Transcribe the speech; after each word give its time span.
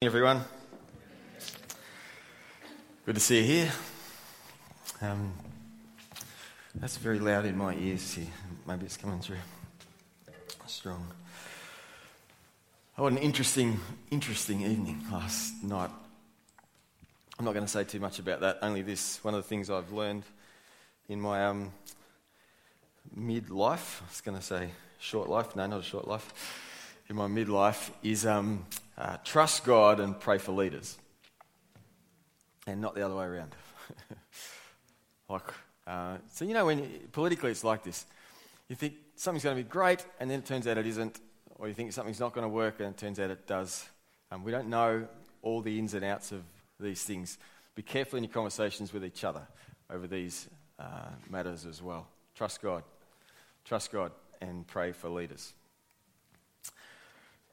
everyone. 0.00 0.40
Good 3.04 3.16
to 3.16 3.20
see 3.20 3.38
you 3.38 3.44
here. 3.44 3.72
Um, 5.02 5.32
that's 6.76 6.96
very 6.98 7.18
loud 7.18 7.44
in 7.46 7.58
my 7.58 7.74
ears 7.74 8.14
here. 8.14 8.28
Maybe 8.64 8.86
it's 8.86 8.96
coming 8.96 9.18
through 9.18 9.38
strong. 10.68 11.04
What 12.94 13.10
an 13.10 13.18
interesting, 13.18 13.80
interesting 14.12 14.60
evening 14.60 15.04
last 15.10 15.64
night. 15.64 15.90
I'm 17.36 17.44
not 17.44 17.54
going 17.54 17.66
to 17.66 17.70
say 17.70 17.82
too 17.82 17.98
much 17.98 18.20
about 18.20 18.38
that, 18.42 18.58
only 18.62 18.82
this. 18.82 19.18
One 19.24 19.34
of 19.34 19.42
the 19.42 19.48
things 19.48 19.68
I've 19.68 19.90
learned 19.90 20.22
in 21.08 21.20
my 21.20 21.44
um, 21.44 21.72
midlife, 23.18 24.00
I 24.00 24.08
was 24.08 24.20
going 24.20 24.38
to 24.38 24.44
say 24.44 24.70
short 25.00 25.28
life, 25.28 25.56
no, 25.56 25.66
not 25.66 25.80
a 25.80 25.82
short 25.82 26.06
life, 26.06 26.67
in 27.08 27.16
my 27.16 27.26
midlife 27.26 27.90
is 28.02 28.26
um, 28.26 28.66
uh, 28.96 29.16
trust 29.24 29.64
God 29.64 29.98
and 30.00 30.18
pray 30.18 30.38
for 30.38 30.52
leaders, 30.52 30.98
and 32.66 32.80
not 32.80 32.94
the 32.94 33.02
other 33.02 33.16
way 33.16 33.24
around. 33.24 33.54
like, 35.28 35.42
uh, 35.86 36.18
so 36.30 36.44
you 36.44 36.52
know, 36.52 36.66
when 36.66 36.86
politically 37.12 37.50
it's 37.50 37.64
like 37.64 37.82
this, 37.82 38.04
you 38.68 38.76
think 38.76 38.94
something's 39.16 39.44
going 39.44 39.56
to 39.56 39.62
be 39.62 39.68
great, 39.68 40.04
and 40.20 40.30
then 40.30 40.40
it 40.40 40.46
turns 40.46 40.66
out 40.66 40.76
it 40.76 40.86
isn't, 40.86 41.18
or 41.58 41.68
you 41.68 41.74
think 41.74 41.92
something's 41.92 42.20
not 42.20 42.34
going 42.34 42.44
to 42.44 42.48
work, 42.48 42.80
and 42.80 42.90
it 42.90 42.98
turns 42.98 43.18
out 43.18 43.30
it 43.30 43.46
does. 43.46 43.88
Um, 44.30 44.44
we 44.44 44.52
don't 44.52 44.68
know 44.68 45.08
all 45.40 45.62
the 45.62 45.78
ins 45.78 45.94
and 45.94 46.04
outs 46.04 46.32
of 46.32 46.42
these 46.78 47.02
things. 47.02 47.38
Be 47.74 47.82
careful 47.82 48.18
in 48.18 48.24
your 48.24 48.32
conversations 48.32 48.92
with 48.92 49.04
each 49.04 49.24
other 49.24 49.46
over 49.88 50.06
these 50.06 50.48
uh, 50.78 51.08
matters 51.30 51.64
as 51.64 51.82
well. 51.82 52.06
Trust 52.34 52.60
God. 52.60 52.82
Trust 53.64 53.92
God 53.92 54.12
and 54.40 54.66
pray 54.66 54.92
for 54.92 55.08
leaders. 55.08 55.54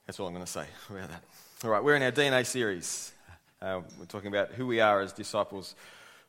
That's 0.06 0.20
all 0.20 0.28
I'm 0.28 0.34
going 0.34 0.46
to 0.46 0.52
say 0.52 0.68
about 0.90 1.10
that. 1.10 1.24
All 1.64 1.72
right, 1.72 1.84
we're 1.84 1.96
in 1.96 2.04
our 2.04 2.12
DNA 2.12 2.46
series. 2.46 3.12
Uh, 3.60 3.82
we're 3.98 4.06
talking 4.06 4.28
about 4.28 4.52
who 4.52 4.68
we 4.68 4.80
are 4.80 5.02
as 5.02 5.14
disciples 5.14 5.76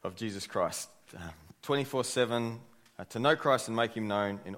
of 0.02 0.16
Jesus 0.16 0.46
Christ. 0.46 0.88
Uh, 1.14 1.20
24 1.60 2.00
uh, 2.00 2.02
7, 2.02 2.60
uh, 2.98 3.04
to 3.04 3.18
know 3.18 3.36
Christ 3.36 3.68
and 3.68 3.76
make 3.76 3.92
him 3.92 4.08
known 4.08 4.40
in 4.46 4.56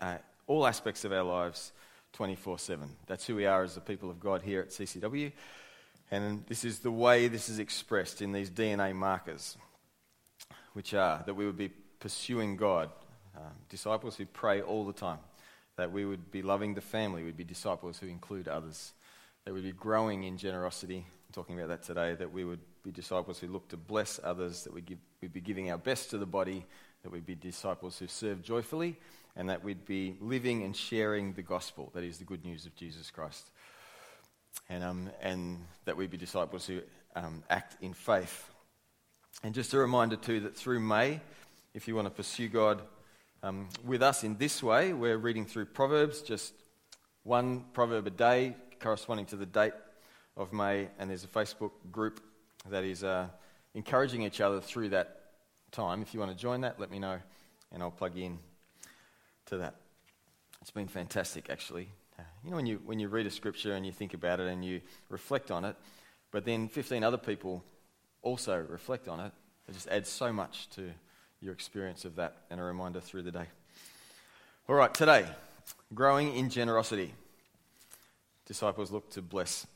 uh, 0.00 0.16
all 0.48 0.66
aspects 0.66 1.04
of 1.04 1.12
our 1.12 1.22
lives 1.22 1.70
24 2.14 2.58
7. 2.58 2.88
That's 3.06 3.24
who 3.26 3.36
we 3.36 3.46
are 3.46 3.62
as 3.62 3.76
the 3.76 3.80
people 3.80 4.10
of 4.10 4.18
God 4.18 4.42
here 4.42 4.62
at 4.62 4.70
CCW. 4.70 5.30
And 6.10 6.44
this 6.48 6.64
is 6.64 6.80
the 6.80 6.90
way 6.90 7.28
this 7.28 7.48
is 7.48 7.60
expressed 7.60 8.22
in 8.22 8.32
these 8.32 8.50
DNA 8.50 8.92
markers, 8.92 9.56
which 10.72 10.94
are 10.94 11.22
that 11.26 11.34
we 11.34 11.46
would 11.46 11.58
be 11.58 11.68
pursuing 12.00 12.56
God, 12.56 12.90
uh, 13.36 13.40
disciples 13.68 14.16
who 14.16 14.26
pray 14.26 14.62
all 14.62 14.84
the 14.84 14.92
time 14.92 15.18
that 15.78 15.92
we 15.92 16.04
would 16.04 16.30
be 16.32 16.42
loving 16.42 16.74
the 16.74 16.80
family, 16.80 17.22
we'd 17.22 17.36
be 17.36 17.44
disciples 17.44 17.98
who 17.98 18.08
include 18.08 18.48
others, 18.48 18.92
that 19.44 19.54
we'd 19.54 19.62
be 19.62 19.72
growing 19.72 20.24
in 20.24 20.36
generosity. 20.36 21.06
I'm 21.06 21.32
talking 21.32 21.56
about 21.56 21.68
that 21.68 21.84
today, 21.84 22.14
that 22.16 22.32
we 22.32 22.44
would 22.44 22.58
be 22.82 22.90
disciples 22.90 23.38
who 23.38 23.46
look 23.46 23.68
to 23.68 23.76
bless 23.76 24.18
others, 24.22 24.64
that 24.64 24.74
we'd, 24.74 24.86
give, 24.86 24.98
we'd 25.22 25.32
be 25.32 25.40
giving 25.40 25.70
our 25.70 25.78
best 25.78 26.10
to 26.10 26.18
the 26.18 26.26
body, 26.26 26.66
that 27.04 27.12
we'd 27.12 27.24
be 27.24 27.36
disciples 27.36 27.96
who 27.96 28.08
serve 28.08 28.42
joyfully, 28.42 28.98
and 29.36 29.48
that 29.48 29.62
we'd 29.62 29.86
be 29.86 30.16
living 30.20 30.64
and 30.64 30.74
sharing 30.74 31.32
the 31.34 31.42
gospel, 31.42 31.92
that 31.94 32.02
is 32.02 32.18
the 32.18 32.24
good 32.24 32.44
news 32.44 32.66
of 32.66 32.74
Jesus 32.74 33.12
Christ. 33.12 33.48
And, 34.68 34.82
um, 34.82 35.10
and 35.22 35.64
that 35.84 35.96
we'd 35.96 36.10
be 36.10 36.16
disciples 36.16 36.66
who 36.66 36.80
um, 37.14 37.44
act 37.48 37.76
in 37.80 37.94
faith. 37.94 38.50
And 39.44 39.54
just 39.54 39.72
a 39.74 39.78
reminder, 39.78 40.16
too, 40.16 40.40
that 40.40 40.56
through 40.56 40.80
May, 40.80 41.20
if 41.72 41.86
you 41.86 41.94
want 41.94 42.06
to 42.06 42.10
pursue 42.10 42.48
God 42.48 42.82
um, 43.42 43.68
with 43.84 44.02
us 44.02 44.24
in 44.24 44.36
this 44.36 44.62
way. 44.62 44.92
We're 44.92 45.18
reading 45.18 45.46
through 45.46 45.66
Proverbs, 45.66 46.22
just 46.22 46.52
one 47.22 47.64
proverb 47.72 48.06
a 48.06 48.10
day 48.10 48.56
corresponding 48.80 49.26
to 49.26 49.36
the 49.36 49.46
date 49.46 49.74
of 50.36 50.52
May, 50.52 50.88
and 50.98 51.10
there's 51.10 51.24
a 51.24 51.28
Facebook 51.28 51.72
group 51.90 52.20
that 52.70 52.84
is 52.84 53.02
uh, 53.04 53.26
encouraging 53.74 54.22
each 54.22 54.40
other 54.40 54.60
through 54.60 54.90
that 54.90 55.20
time. 55.72 56.02
If 56.02 56.14
you 56.14 56.20
want 56.20 56.32
to 56.32 56.38
join 56.38 56.62
that, 56.62 56.78
let 56.78 56.90
me 56.90 56.98
know, 56.98 57.18
and 57.72 57.82
I'll 57.82 57.90
plug 57.90 58.16
in 58.16 58.38
to 59.46 59.58
that. 59.58 59.76
It's 60.60 60.70
been 60.70 60.88
fantastic, 60.88 61.50
actually. 61.50 61.88
Uh, 62.18 62.22
you 62.44 62.50
know, 62.50 62.56
when 62.56 62.66
you, 62.66 62.80
when 62.84 62.98
you 62.98 63.08
read 63.08 63.26
a 63.26 63.30
scripture 63.30 63.74
and 63.74 63.86
you 63.86 63.92
think 63.92 64.14
about 64.14 64.40
it 64.40 64.48
and 64.48 64.64
you 64.64 64.80
reflect 65.08 65.50
on 65.50 65.64
it, 65.64 65.76
but 66.30 66.44
then 66.44 66.68
15 66.68 67.02
other 67.04 67.16
people 67.16 67.64
also 68.22 68.64
reflect 68.68 69.08
on 69.08 69.20
it, 69.20 69.32
it 69.68 69.72
just 69.72 69.88
adds 69.88 70.08
so 70.08 70.32
much 70.32 70.68
to 70.70 70.90
your 71.40 71.52
experience 71.52 72.04
of 72.04 72.16
that 72.16 72.36
and 72.50 72.60
a 72.60 72.62
reminder 72.62 73.00
through 73.00 73.22
the 73.22 73.32
day. 73.32 73.46
All 74.68 74.74
right, 74.74 74.92
today, 74.92 75.26
growing 75.94 76.34
in 76.34 76.50
generosity. 76.50 77.14
Disciples 78.46 78.90
look 78.90 79.10
to 79.10 79.22
bless 79.22 79.66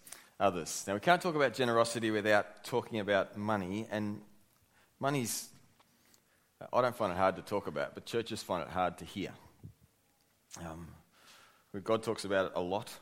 others. 0.41 0.85
Now, 0.87 0.95
we 0.95 1.01
can't 1.01 1.21
talk 1.21 1.35
about 1.35 1.55
generosity 1.55 2.11
without 2.11 2.65
talking 2.65 3.01
about 3.01 3.37
money, 3.37 3.87
and 3.91 4.21
money's, 4.99 5.49
I 6.73 6.81
don't 6.81 6.97
find 6.97 7.13
it 7.13 7.17
hard 7.17 7.37
to 7.37 7.43
talk 7.43 7.67
about, 7.67 7.95
but 7.95 8.07
churches 8.07 8.43
find 8.43 8.63
it 8.63 8.69
hard 8.69 8.99
to 8.99 9.05
hear. 9.05 9.31
Um, 10.65 10.89
God 11.85 12.03
talks 12.03 12.25
about 12.25 12.47
it 12.47 12.53
a 12.55 12.61
lot. 12.61 12.93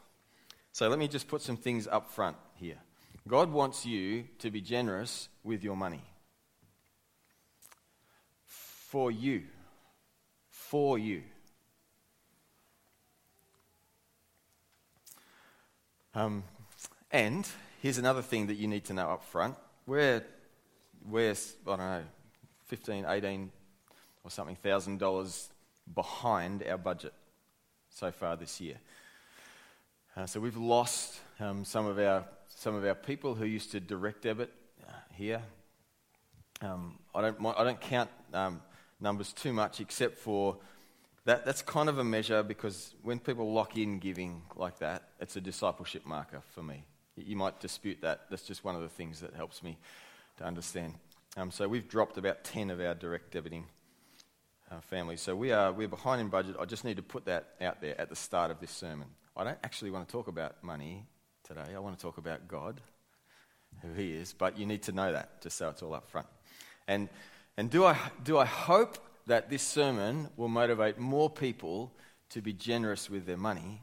So 0.73 0.89
let 0.89 0.99
me 0.99 1.09
just 1.09 1.27
put 1.27 1.43
some 1.43 1.57
things 1.57 1.89
up 1.89 2.11
front 2.11 2.37
here. 2.55 2.79
God 3.27 3.51
wants 3.51 3.85
you 3.85 4.25
to 4.39 4.51
be 4.51 4.61
generous 4.61 5.29
with 5.43 5.65
your 5.65 5.77
money 5.77 6.03
for 8.91 9.13
you. 9.13 9.43
For 10.51 10.99
you. 10.99 11.23
Um, 16.13 16.43
and 17.13 17.49
here's 17.81 17.99
another 17.99 18.21
thing 18.21 18.49
that 18.49 18.57
you 18.57 18.67
need 18.67 18.85
to 18.87 18.93
know 18.93 19.11
up 19.11 19.23
front. 19.23 19.55
We're, 19.87 20.25
we're 21.09 21.31
I 21.31 21.37
don't 21.67 21.79
know, 21.79 22.03
15, 22.67 23.05
18 23.07 23.53
or 24.25 24.31
something 24.33 24.57
thousand 24.57 24.99
dollars 24.99 25.51
behind 25.95 26.65
our 26.65 26.77
budget 26.77 27.15
so 27.91 28.11
far 28.11 28.35
this 28.35 28.61
year. 28.61 28.79
Uh, 30.17 30.27
so 30.27 30.41
we've 30.41 30.57
lost 30.57 31.21
um, 31.39 31.65
some, 31.65 31.87
of 31.87 31.97
our, 32.01 32.25
some 32.49 32.75
of 32.75 32.85
our 32.85 32.97
people 32.97 33.37
who 33.37 33.45
used 33.45 33.71
to 33.71 33.79
direct 33.79 34.23
debit 34.23 34.53
uh, 34.83 34.93
here. 35.15 35.43
Um, 36.61 36.99
I, 37.15 37.21
don't, 37.21 37.47
I 37.57 37.63
don't 37.63 37.81
count 37.81 38.11
um, 38.35 38.61
numbers 39.01 39.33
too 39.33 39.53
much, 39.53 39.81
except 39.81 40.19
for 40.19 40.59
that, 41.25 41.45
that's 41.45 41.63
kind 41.63 41.89
of 41.89 41.99
a 41.99 42.05
measure 42.05 42.43
because 42.43 42.95
when 43.03 43.19
people 43.19 43.53
lock 43.53 43.77
in 43.77 43.99
giving 43.99 44.43
like 44.57 44.79
that, 44.79 45.09
it's 45.21 45.37
a 45.37 45.41
discipleship 45.41 46.07
marker 46.07 46.43
for 46.55 46.63
me. 46.63 46.85
You 47.17 47.37
might 47.37 47.61
dispute 47.61 47.99
that. 48.03 48.23
That's 48.31 48.43
just 48.43 48.65
one 48.65 48.75
of 48.75 48.83
the 48.83 48.89
things 48.89 49.21
that 49.21 49.35
helps 49.35 49.63
me 49.63 49.79
to 50.39 50.45
understand. 50.45 50.95
Um, 51.37 51.51
so 51.51 51.69
we've 51.69 51.89
dropped 51.89 52.17
about 52.19 52.45
10 52.45 52.71
of 52.71 52.81
our 52.81 52.95
direct 52.95 53.33
debiting 53.33 53.65
uh, 54.71 54.81
families. 54.81 55.21
So 55.21 55.37
we 55.37 55.53
are, 55.53 55.73
we're 55.73 55.89
behind 55.89 56.21
in 56.21 56.29
budget. 56.29 56.57
I 56.59 56.65
just 56.65 56.85
need 56.85 56.97
to 56.97 57.03
put 57.03 57.27
that 57.27 57.51
out 57.61 57.81
there 57.81 58.01
at 58.01 58.09
the 58.09 58.17
start 58.17 58.51
of 58.51 58.61
this 58.61 58.71
sermon. 58.71 59.09
I 59.37 59.45
don't 59.45 59.59
actually 59.63 59.91
want 59.91 60.09
to 60.09 60.13
talk 60.13 60.29
about 60.29 60.63
money 60.65 61.07
today. 61.47 61.75
I 61.75 61.79
want 61.79 61.97
to 61.97 62.03
talk 62.03 62.19
about 62.19 62.49
God, 62.49 62.81
who 63.83 63.93
He 63.93 64.13
is. 64.13 64.33
But 64.33 64.59
you 64.59 64.67
need 64.67 64.83
to 64.85 64.93
know 64.93 65.13
that, 65.13 65.43
just 65.43 65.57
so 65.57 65.69
it's 65.69 65.83
all 65.83 65.95
up 65.95 66.09
front. 66.09 66.27
And 66.89 67.09
and 67.57 67.71
do 67.71 67.85
I, 67.85 67.97
do 68.23 68.39
I 68.39 68.45
hope 68.45 68.99
that 69.27 69.51
this 69.51 69.63
sermon 69.63 70.29
will 70.37 70.49
motivate 70.49 70.99
more 70.99 71.31
people 71.31 71.93
to 72.31 72.41
be 72.41 72.53
generous 72.53 73.11
with 73.11 73.27
their 73.27 73.37
money? 73.37 73.83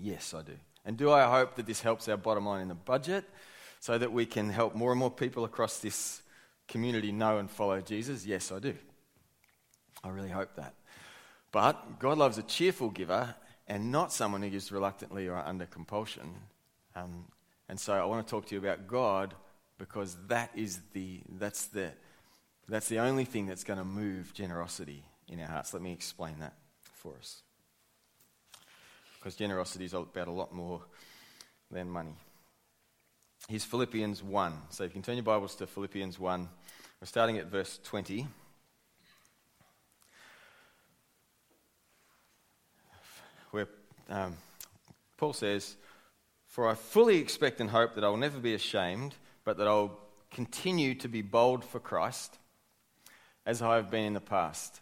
Yes, 0.00 0.34
I 0.34 0.42
do. 0.42 0.56
And 0.84 0.96
do 0.96 1.10
I 1.12 1.24
hope 1.24 1.54
that 1.56 1.66
this 1.66 1.80
helps 1.80 2.08
our 2.08 2.16
bottom 2.16 2.46
line 2.46 2.62
in 2.62 2.68
the 2.68 2.74
budget 2.74 3.24
so 3.80 3.98
that 3.98 4.12
we 4.12 4.26
can 4.26 4.50
help 4.50 4.74
more 4.74 4.90
and 4.90 4.98
more 4.98 5.10
people 5.10 5.44
across 5.44 5.78
this 5.78 6.22
community 6.66 7.12
know 7.12 7.38
and 7.38 7.50
follow 7.50 7.80
Jesus? 7.80 8.26
Yes, 8.26 8.50
I 8.50 8.58
do. 8.58 8.74
I 10.02 10.08
really 10.08 10.30
hope 10.30 10.56
that. 10.56 10.74
But 11.52 11.98
God 12.00 12.18
loves 12.18 12.38
a 12.38 12.42
cheerful 12.42 12.90
giver 12.90 13.34
and 13.68 13.92
not 13.92 14.12
someone 14.12 14.42
who 14.42 14.50
gives 14.50 14.72
reluctantly 14.72 15.28
or 15.28 15.36
under 15.36 15.66
compulsion. 15.66 16.34
Um, 16.96 17.26
and 17.68 17.78
so 17.78 17.92
I 17.92 18.04
want 18.04 18.26
to 18.26 18.30
talk 18.30 18.46
to 18.46 18.54
you 18.54 18.60
about 18.60 18.86
God 18.86 19.34
because 19.78 20.16
that 20.28 20.50
is 20.54 20.80
the, 20.92 21.20
that's 21.38 21.66
the, 21.66 21.92
that's 22.68 22.88
the 22.88 23.00
only 23.00 23.24
thing 23.24 23.46
that's 23.46 23.64
going 23.64 23.78
to 23.78 23.84
move 23.84 24.32
generosity 24.34 25.04
in 25.28 25.40
our 25.40 25.48
hearts. 25.48 25.74
Let 25.74 25.82
me 25.82 25.92
explain 25.92 26.36
that 26.40 26.54
for 26.94 27.14
us. 27.18 27.42
Because 29.18 29.34
generosity 29.36 29.84
is 29.84 29.94
about 29.94 30.28
a 30.28 30.32
lot 30.32 30.52
more 30.54 30.82
than 31.70 31.88
money. 31.90 32.14
Here's 33.48 33.64
Philippians 33.64 34.22
1. 34.22 34.52
So 34.70 34.84
if 34.84 34.90
you 34.90 34.94
can 34.94 35.02
turn 35.02 35.16
your 35.16 35.24
Bibles 35.24 35.56
to 35.56 35.66
Philippians 35.66 36.18
1. 36.18 36.48
We're 37.00 37.06
starting 37.06 37.38
at 37.38 37.46
verse 37.46 37.80
20. 37.82 38.26
Where 43.50 43.68
um, 44.08 44.36
Paul 45.16 45.32
says, 45.32 45.76
For 46.46 46.68
I 46.68 46.74
fully 46.74 47.18
expect 47.18 47.60
and 47.60 47.70
hope 47.70 47.94
that 47.96 48.04
I 48.04 48.08
will 48.08 48.16
never 48.16 48.38
be 48.38 48.54
ashamed, 48.54 49.16
but 49.44 49.56
that 49.58 49.66
I 49.66 49.72
will 49.72 49.98
continue 50.30 50.94
to 50.94 51.08
be 51.08 51.22
bold 51.22 51.64
for 51.64 51.80
Christ 51.80 52.38
as 53.44 53.62
I 53.62 53.76
have 53.76 53.90
been 53.90 54.04
in 54.04 54.14
the 54.14 54.20
past. 54.20 54.80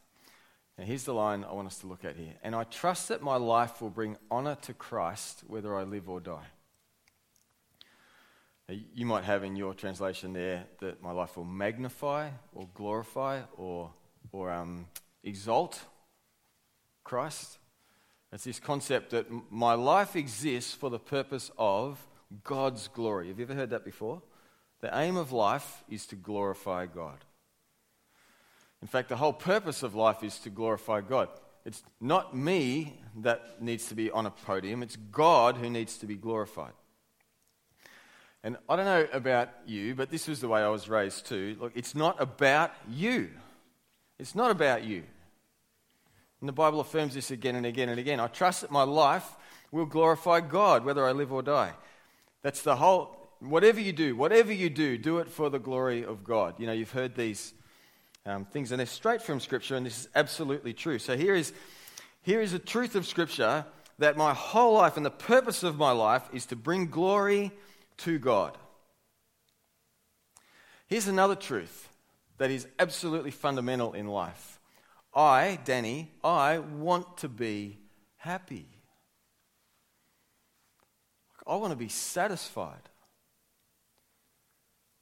Now, 0.79 0.85
here's 0.85 1.05
the 1.05 1.15
line 1.15 1.45
I 1.45 1.53
want 1.53 1.67
us 1.67 1.79
to 1.79 1.87
look 1.87 2.05
at 2.05 2.17
here. 2.17 2.35
And 2.43 2.55
I 2.55 2.65
trust 2.65 3.09
that 3.09 3.23
my 3.23 3.37
life 3.37 3.83
will 3.83 3.91
bring 3.91 4.17
honor 4.31 4.57
to 4.63 4.75
Christ 4.75 5.43
whether 5.47 5.77
I 5.77 5.83
live 5.83 6.09
or 6.09 6.21
die. 6.21 6.47
You 8.95 9.05
might 9.05 9.25
have 9.25 9.43
in 9.43 9.57
your 9.57 9.75
translation 9.75 10.33
there 10.33 10.65
that 10.79 11.03
my 11.03 11.11
life 11.11 11.37
will 11.37 11.45
magnify 11.45 12.31
or 12.55 12.69
glorify 12.73 13.41
or, 13.57 13.91
or 14.31 14.51
um, 14.51 14.87
exalt 15.25 15.81
Christ. 17.03 17.59
It's 18.33 18.45
this 18.45 18.61
concept 18.61 19.11
that 19.11 19.27
my 19.51 19.75
life 19.75 20.15
exists 20.15 20.73
for 20.73 20.89
the 20.89 21.01
purpose 21.01 21.51
of 21.59 22.07
God's 22.45 22.87
glory. 22.89 23.29
Have 23.29 23.39
you 23.39 23.45
ever 23.45 23.55
heard 23.55 23.71
that 23.71 23.85
before? 23.85 24.23
The 24.81 24.97
aim 24.97 25.17
of 25.17 25.33
life 25.33 25.83
is 25.91 26.07
to 26.07 26.17
glorify 26.17 26.87
God. 26.87 27.19
In 28.83 28.89
fact, 28.89 29.09
the 29.09 29.17
whole 29.17 29.33
purpose 29.33 29.83
of 29.83 29.95
life 29.95 30.23
is 30.23 30.39
to 30.41 30.51
glorify 30.51 31.01
God. 31.01 31.29
It's 31.65 31.83
not 32.01 32.35
me 32.35 33.01
that 33.19 33.61
needs 33.61 33.89
to 33.89 33.95
be 33.95 34.11
on 34.11 34.27
a 34.27 34.31
podium, 34.31 34.83
it's 34.83 34.97
God 34.97 35.57
who 35.57 35.69
needs 35.69 35.99
to 35.99 36.07
be 36.07 36.17
glorified. 36.17 36.73
And 38.43 38.57
I 38.69 38.77
don't 38.77 38.87
know 38.87 39.07
about 39.13 39.51
you, 39.67 39.95
but 39.95 40.11
this 40.11 40.27
was 40.27 40.41
the 40.41 40.49
way 40.49 40.63
I 40.63 40.69
was 40.69 40.89
raised 40.89 41.27
too. 41.27 41.57
Look, 41.61 41.73
it's 41.75 41.95
not 41.95 42.21
about 42.21 42.73
you. 42.89 43.29
It's 44.19 44.35
not 44.35 44.51
about 44.51 44.85
you. 44.85 45.03
And 46.41 46.49
the 46.49 46.55
Bible 46.55 46.81
affirms 46.81 47.15
this 47.15 47.31
again 47.31 47.55
and 47.55 47.67
again 47.67 47.91
and 47.91 48.01
again. 48.01 48.19
I 48.19 48.29
trust 48.29 48.63
that 48.63 48.71
my 48.71 48.83
life 48.83 49.37
will 49.71 49.85
glorify 49.85 50.41
God, 50.41 50.87
whether 50.87 51.07
I 51.07 51.13
live 51.13 51.33
or 51.33 51.43
die. 51.43 51.75
That's 52.43 52.63
the 52.63 52.77
whole, 52.77 53.35
whatever 53.41 53.79
you 53.79 53.93
do, 53.93 54.17
whatever 54.17 54.53
you 54.53 54.71
do, 54.71 54.97
do 54.97 55.19
it 55.19 55.29
for 55.29 55.51
the 55.51 55.59
glory 55.59 56.03
of 56.03 56.25
God. 56.25 56.55
You 56.59 56.67
know, 56.67 56.73
you've 56.73 56.93
heard 56.93 57.15
these 57.15 57.53
um, 58.27 58.45
things, 58.45 58.71
and 58.71 58.79
they're 58.79 58.87
straight 58.87 59.23
from 59.23 59.41
Scripture, 59.41 59.77
and 59.77 59.87
this 59.87 60.01
is 60.01 60.09
absolutely 60.15 60.73
true. 60.73 60.99
So 60.99 61.17
here 61.17 61.35
is, 61.35 61.53
here 62.23 62.41
is 62.41 62.53
a 62.53 62.59
truth 62.59 62.95
of 62.95 63.07
Scripture 63.07 63.65
that 63.99 64.17
my 64.17 64.35
whole 64.35 64.75
life 64.75 64.97
and 64.97 65.05
the 65.05 65.11
purpose 65.11 65.63
of 65.63 65.77
my 65.77 65.93
life 65.93 66.29
is 66.33 66.47
to 66.47 66.57
bring 66.57 66.87
glory 66.87 67.51
to 67.99 68.19
God. 68.19 68.57
Here's 70.87 71.07
another 71.07 71.37
truth 71.37 71.89
that 72.39 72.51
is 72.51 72.67
absolutely 72.79 73.31
fundamental 73.31 73.93
in 73.93 74.07
life. 74.09 74.59
I, 75.15 75.59
Danny, 75.65 76.11
I 76.25 76.59
want 76.59 77.19
to 77.19 77.29
be 77.29 77.79
happy. 78.17 78.67
I 81.47 81.57
want 81.57 81.73
to 81.73 81.77
be 81.77 81.89
satisfied. 81.89 82.90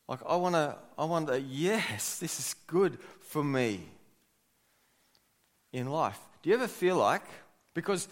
Like 0.09 0.21
I 0.27 0.37
want 0.37 0.55
to 0.55 0.77
I 0.97 1.05
want 1.05 1.29
to 1.29 1.41
yes, 1.41 2.19
this 2.19 2.41
is 2.41 2.55
good 2.67 2.99
for 3.21 3.45
me 3.45 3.83
in 5.73 5.89
life. 5.89 6.19
Do 6.43 6.51
you 6.51 6.57
ever 6.57 6.69
feel 6.69 6.97
like 6.97 7.25
because 7.75 8.09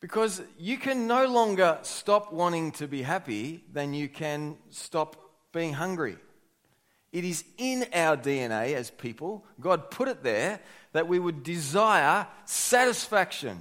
because 0.00 0.40
you 0.58 0.78
can 0.78 1.06
no 1.06 1.26
longer 1.26 1.78
stop 1.82 2.32
wanting 2.32 2.72
to 2.72 2.88
be 2.88 3.02
happy 3.02 3.62
than 3.70 3.92
you 3.92 4.08
can 4.08 4.56
stop 4.70 5.16
being 5.52 5.74
hungry. 5.74 6.16
It 7.12 7.24
is 7.24 7.44
in 7.58 7.84
our 7.92 8.16
DNA 8.16 8.74
as 8.74 8.90
people. 8.90 9.44
God 9.60 9.90
put 9.90 10.08
it 10.08 10.22
there 10.22 10.60
that 10.92 11.08
we 11.08 11.18
would 11.18 11.42
desire 11.42 12.26
satisfaction 12.44 13.58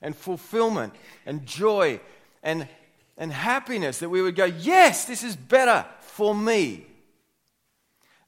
and 0.00 0.16
fulfillment 0.16 0.94
and 1.26 1.46
joy 1.46 2.00
and, 2.42 2.66
and 3.18 3.32
happiness. 3.32 3.98
That 3.98 4.08
we 4.08 4.22
would 4.22 4.36
go, 4.36 4.46
Yes, 4.46 5.04
this 5.04 5.22
is 5.22 5.36
better 5.36 5.84
for 6.00 6.34
me. 6.34 6.86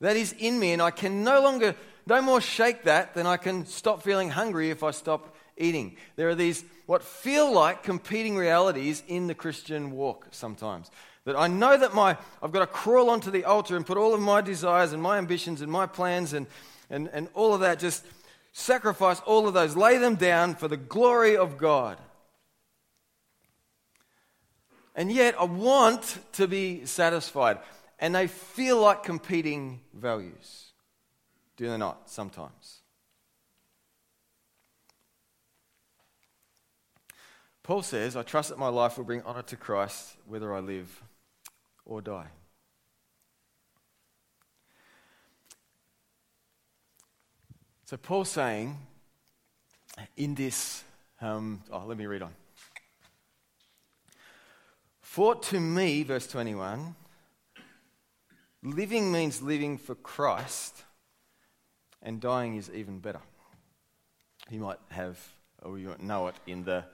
That 0.01 0.17
is 0.17 0.35
in 0.39 0.59
me, 0.59 0.73
and 0.73 0.83
I 0.83 0.91
can 0.91 1.25
no 1.25 1.43
longer, 1.43 1.75
no 2.07 2.21
more 2.21 2.41
shake 2.41 2.85
that 2.85 3.15
than 3.15 3.27
I 3.27 3.37
can 3.37 3.67
stop 3.67 4.03
feeling 4.03 4.31
hungry 4.31 4.71
if 4.71 4.83
I 4.83 4.91
stop 4.91 5.35
eating. 5.57 5.97
There 6.17 6.29
are 6.29 6.35
these, 6.35 6.65
what 6.87 7.03
feel 7.03 7.53
like 7.53 7.83
competing 7.83 8.37
realities 8.37 9.03
in 9.07 9.27
the 9.27 9.35
Christian 9.35 9.93
walk 9.93 10.27
sometimes. 10.31 10.91
That 11.27 11.37
I 11.37 11.49
know 11.49 11.77
that 11.77 11.95
my, 11.95 12.17
I've 12.43 12.51
got 12.51 12.61
to 12.61 12.67
crawl 12.67 13.11
onto 13.11 13.31
the 13.31 13.45
altar 13.45 13.77
and 13.77 13.87
put 13.87 13.99
all 13.99 14.15
of 14.15 14.21
my 14.21 14.41
desires 14.41 14.95
and 14.95 15.03
my 15.03 15.19
ambitions 15.19 15.61
and 15.61 15.71
my 15.71 15.87
plans 15.87 16.33
and, 16.33 16.47
and, 16.89 17.11
and 17.13 17.29
all 17.35 17.53
of 17.53 17.61
that, 17.61 17.79
just 17.79 18.05
sacrifice 18.53 19.21
all 19.21 19.47
of 19.47 19.53
those, 19.53 19.77
lay 19.77 19.99
them 19.99 20.15
down 20.15 20.55
for 20.55 20.67
the 20.67 20.79
glory 20.79 21.37
of 21.37 21.59
God. 21.59 21.99
And 24.95 25.11
yet 25.11 25.35
I 25.39 25.45
want 25.45 26.19
to 26.33 26.49
be 26.49 26.85
satisfied. 26.85 27.59
And 27.99 28.15
they 28.15 28.27
feel 28.27 28.81
like 28.81 29.03
competing 29.03 29.81
values. 29.95 30.73
Do 31.57 31.69
they 31.69 31.77
not? 31.77 32.09
Sometimes. 32.09 32.81
Paul 37.63 37.83
says, 37.83 38.17
I 38.17 38.23
trust 38.23 38.49
that 38.49 38.59
my 38.59 38.69
life 38.69 38.97
will 38.97 39.05
bring 39.05 39.23
honor 39.23 39.43
to 39.43 39.57
Christ 39.57 40.17
whether 40.27 40.53
I 40.53 40.61
live 40.61 41.03
or 41.85 42.01
die. 42.01 42.27
So, 47.85 47.97
Paul's 47.97 48.31
saying 48.31 48.77
in 50.17 50.35
this, 50.35 50.85
um, 51.21 51.63
oh, 51.71 51.85
let 51.87 51.99
me 51.99 52.07
read 52.07 52.23
on. 52.23 52.33
For 55.11 55.35
to 55.35 55.59
me, 55.59 56.05
verse 56.05 56.29
21, 56.29 56.95
living 58.63 59.11
means 59.11 59.43
living 59.43 59.77
for 59.77 59.97
Christ, 59.97 60.85
and 62.01 62.21
dying 62.21 62.55
is 62.55 62.71
even 62.73 63.01
better. 63.01 63.19
You 64.49 64.61
might 64.61 64.79
have, 64.91 65.19
or 65.63 65.81
you 65.81 65.89
might 65.89 66.01
know 66.01 66.29
it 66.29 66.37
in 66.47 66.63
the, 66.63 66.85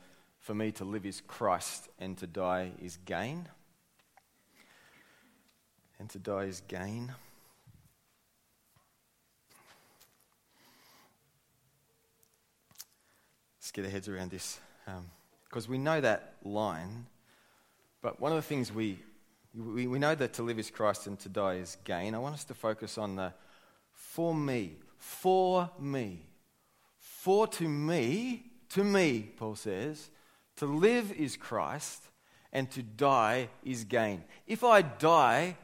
for 0.40 0.54
me 0.54 0.72
to 0.72 0.84
live 0.86 1.04
is 1.04 1.20
Christ, 1.20 1.90
and 1.98 2.16
to 2.16 2.26
die 2.26 2.72
is 2.82 2.96
gain 3.04 3.50
and 5.98 6.08
to 6.08 6.18
die 6.18 6.44
is 6.44 6.62
gain. 6.68 7.14
Let's 13.58 13.70
get 13.72 13.84
our 13.84 13.90
heads 13.90 14.08
around 14.08 14.30
this. 14.30 14.58
Because 15.44 15.66
um, 15.66 15.70
we 15.70 15.76
know 15.76 16.00
that 16.00 16.36
line, 16.42 17.04
but 18.06 18.20
one 18.20 18.30
of 18.30 18.36
the 18.36 18.42
things 18.42 18.72
we, 18.72 19.00
we, 19.52 19.88
we 19.88 19.98
know 19.98 20.14
that 20.14 20.32
to 20.34 20.44
live 20.44 20.60
is 20.60 20.70
Christ 20.70 21.08
and 21.08 21.18
to 21.18 21.28
die 21.28 21.54
is 21.54 21.76
gain. 21.82 22.14
I 22.14 22.18
want 22.18 22.34
us 22.34 22.44
to 22.44 22.54
focus 22.54 22.98
on 22.98 23.16
the 23.16 23.32
for 23.90 24.32
me, 24.32 24.76
for 24.96 25.68
me. 25.80 26.22
For 27.00 27.48
to 27.48 27.68
me, 27.68 28.44
to 28.68 28.84
me, 28.84 29.32
Paul 29.36 29.56
says, 29.56 30.08
to 30.58 30.66
live 30.66 31.10
is 31.10 31.36
Christ 31.36 32.04
and 32.52 32.70
to 32.70 32.82
die 32.84 33.48
is 33.64 33.82
gain. 33.82 34.22
If 34.46 34.62
I 34.62 34.82
die, 34.82 35.56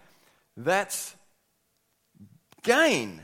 that's 0.56 1.15
gain 2.65 3.20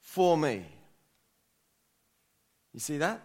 for 0.00 0.36
me. 0.36 0.66
You 2.72 2.80
see 2.80 2.98
that? 2.98 3.22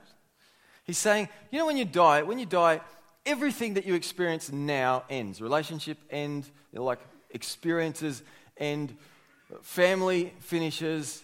He's 0.83 0.99
saying, 0.99 1.29
you 1.49 1.57
know, 1.57 1.65
when 1.65 1.77
you 1.77 1.85
die, 1.85 2.21
when 2.21 2.37
you 2.37 2.45
die, 2.45 2.81
everything 3.29 3.75
that 3.75 3.85
you 3.85 3.93
experience 3.93 4.51
now 4.51 5.03
ends. 5.09 5.41
Relationship 5.41 5.97
end, 6.09 6.45
you 6.71 6.79
know, 6.79 6.85
like 6.85 6.99
experiences 7.29 8.23
end, 8.57 8.95
family 9.61 10.33
finishes, 10.39 11.23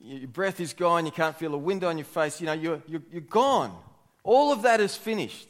your 0.00 0.28
breath 0.28 0.60
is 0.60 0.72
gone, 0.72 1.04
you 1.04 1.12
can't 1.12 1.36
feel 1.36 1.54
a 1.54 1.58
wind 1.58 1.84
on 1.84 1.98
your 1.98 2.04
face, 2.04 2.40
you 2.40 2.46
know, 2.46 2.52
you're, 2.52 2.80
you're, 2.86 3.02
you're 3.10 3.20
gone. 3.20 3.76
All 4.24 4.52
of 4.52 4.62
that 4.62 4.80
is 4.80 4.96
finished. 4.96 5.48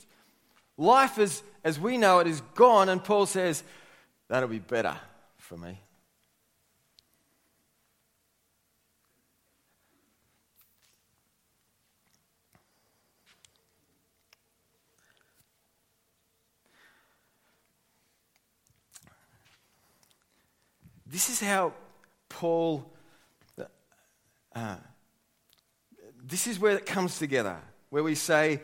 Life 0.77 1.19
is, 1.19 1.43
as 1.65 1.79
we 1.79 1.97
know 1.97 2.19
it 2.19 2.27
is 2.27 2.41
gone, 2.55 2.89
and 2.89 3.03
Paul 3.03 3.27
says, 3.27 3.63
That'll 4.29 4.49
be 4.49 4.59
better 4.59 4.95
for 5.39 5.57
me. 5.57 5.81
This 21.11 21.31
is 21.31 21.41
how 21.41 21.73
Paul, 22.29 22.91
uh, 24.55 24.77
this 26.23 26.47
is 26.47 26.59
where 26.59 26.77
it 26.77 26.87
comes 26.87 27.19
together, 27.19 27.57
where 27.91 28.03
we 28.03 28.15
say, 28.15 28.61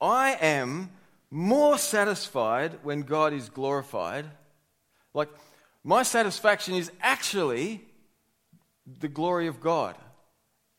I 0.00 0.36
am 0.40 0.90
more 1.30 1.78
satisfied 1.78 2.78
when 2.82 3.02
God 3.02 3.32
is 3.32 3.48
glorified 3.48 4.26
like, 5.16 5.30
my 5.82 6.02
satisfaction 6.02 6.74
is 6.74 6.92
actually 7.00 7.80
the 9.00 9.08
glory 9.08 9.46
of 9.46 9.62
God. 9.62 9.96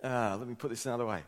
Uh, 0.03 0.35
let 0.37 0.47
me 0.47 0.53
put 0.53 0.69
this 0.69 0.85
another 0.85 1.07
way. 1.07 1.23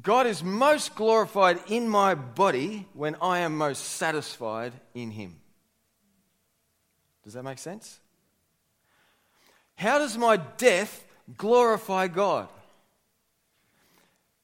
God 0.00 0.26
is 0.26 0.42
most 0.42 0.94
glorified 0.94 1.58
in 1.68 1.86
my 1.86 2.14
body 2.14 2.86
when 2.94 3.14
I 3.20 3.40
am 3.40 3.58
most 3.58 3.84
satisfied 3.84 4.72
in 4.94 5.10
Him. 5.10 5.37
Does 7.28 7.34
that 7.34 7.42
make 7.42 7.58
sense? 7.58 8.00
How 9.76 9.98
does 9.98 10.16
my 10.16 10.38
death 10.38 11.04
glorify 11.36 12.08
God? 12.08 12.48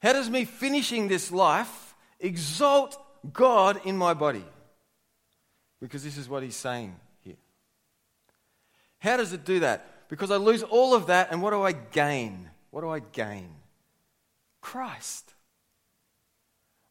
How 0.03 0.13
does 0.13 0.29
me 0.29 0.45
finishing 0.45 1.07
this 1.07 1.31
life 1.31 1.95
exalt 2.19 2.95
God 3.33 3.83
in 3.87 3.97
my 3.97 4.13
body? 4.13 4.45
Because 5.81 6.03
this 6.03 6.15
is 6.15 6.29
what 6.29 6.43
he's 6.43 6.55
saying 6.55 6.95
here. 7.21 7.37
How 8.99 9.17
does 9.17 9.33
it 9.33 9.45
do 9.45 9.61
that? 9.61 10.07
Because 10.07 10.29
I 10.29 10.35
lose 10.35 10.61
all 10.61 10.93
of 10.93 11.07
that, 11.07 11.31
and 11.31 11.41
what 11.41 11.49
do 11.49 11.63
I 11.63 11.71
gain? 11.71 12.51
What 12.69 12.81
do 12.81 12.89
I 12.91 12.99
gain? 12.99 13.49
Christ. 14.61 15.33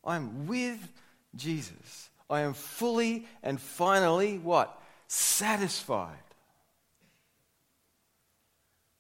I'm 0.05 0.49
with 0.49 0.93
Jesus. 1.37 2.11
I 2.29 2.41
am 2.41 2.53
fully 2.53 3.29
and 3.45 3.61
finally 3.61 4.39
what? 4.39 4.81
Satisfied. 5.14 6.18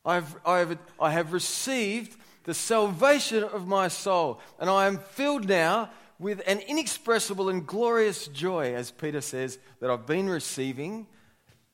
I've, 0.04 0.36
I've, 0.46 0.78
I 1.00 1.10
have 1.10 1.32
received 1.32 2.16
the 2.44 2.54
salvation 2.54 3.42
of 3.42 3.66
my 3.66 3.88
soul, 3.88 4.40
and 4.60 4.70
I 4.70 4.86
am 4.86 4.98
filled 4.98 5.48
now 5.48 5.90
with 6.20 6.40
an 6.46 6.60
inexpressible 6.60 7.48
and 7.48 7.66
glorious 7.66 8.28
joy, 8.28 8.76
as 8.76 8.92
Peter 8.92 9.20
says, 9.20 9.58
that 9.80 9.90
I've 9.90 10.06
been 10.06 10.28
receiving 10.28 11.08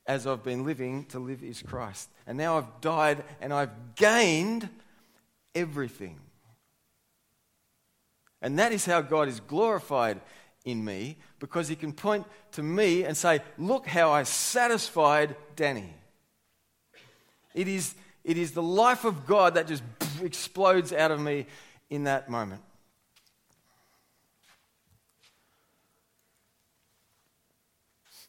as 0.07 0.25
I've 0.25 0.43
been 0.43 0.65
living. 0.65 1.05
To 1.09 1.19
live 1.19 1.43
is 1.43 1.61
Christ. 1.61 2.09
And 2.25 2.35
now 2.35 2.57
I've 2.57 2.81
died 2.81 3.23
and 3.41 3.53
I've 3.53 3.93
gained 3.95 4.67
everything. 5.53 6.19
And 8.41 8.57
that 8.57 8.71
is 8.71 8.85
how 8.87 9.01
God 9.01 9.27
is 9.27 9.39
glorified 9.39 10.19
in 10.65 10.83
me 10.83 11.17
because 11.41 11.67
he 11.67 11.75
can 11.75 11.91
point 11.91 12.25
to 12.53 12.63
me 12.63 13.03
and 13.03 13.17
say, 13.17 13.41
Look 13.57 13.85
how 13.87 14.11
I 14.11 14.23
satisfied 14.23 15.35
Danny. 15.57 15.93
It 17.53 17.67
is, 17.67 17.95
it 18.23 18.37
is 18.37 18.53
the 18.53 18.63
life 18.63 19.03
of 19.03 19.25
God 19.25 19.55
that 19.55 19.67
just 19.67 19.83
explodes 20.23 20.93
out 20.93 21.11
of 21.11 21.19
me 21.19 21.47
in 21.89 22.05
that 22.05 22.29
moment. 22.29 22.61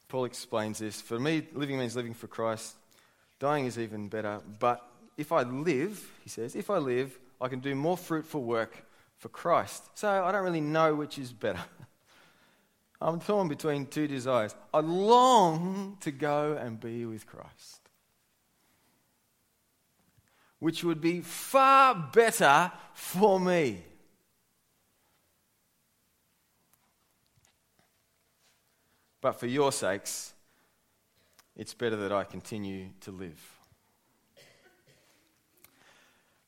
Paul 0.08 0.24
explains 0.24 0.78
this. 0.78 1.00
For 1.00 1.18
me, 1.20 1.46
living 1.54 1.78
means 1.78 1.94
living 1.94 2.14
for 2.14 2.26
Christ. 2.26 2.74
Dying 3.38 3.66
is 3.66 3.78
even 3.78 4.08
better. 4.08 4.40
But 4.58 4.86
if 5.16 5.32
I 5.32 5.42
live, 5.42 6.10
he 6.22 6.30
says, 6.30 6.56
if 6.56 6.70
I 6.70 6.78
live, 6.78 7.18
I 7.40 7.48
can 7.48 7.60
do 7.60 7.74
more 7.74 7.96
fruitful 7.96 8.42
work 8.42 8.84
for 9.18 9.28
Christ. 9.28 9.84
So 9.94 10.08
I 10.08 10.32
don't 10.32 10.44
really 10.44 10.60
know 10.60 10.94
which 10.94 11.18
is 11.18 11.32
better. 11.32 11.60
I'm 13.02 13.18
torn 13.18 13.48
between 13.48 13.86
two 13.86 14.06
desires. 14.06 14.54
I 14.72 14.78
long 14.78 15.96
to 16.00 16.12
go 16.12 16.56
and 16.58 16.78
be 16.78 17.04
with 17.04 17.26
Christ, 17.26 17.80
which 20.60 20.84
would 20.84 21.00
be 21.00 21.20
far 21.20 22.10
better 22.12 22.70
for 22.94 23.40
me. 23.40 23.82
But 29.20 29.32
for 29.32 29.46
your 29.46 29.72
sakes, 29.72 30.32
it's 31.56 31.74
better 31.74 31.96
that 31.96 32.12
I 32.12 32.22
continue 32.22 32.90
to 33.00 33.10
live. 33.10 33.40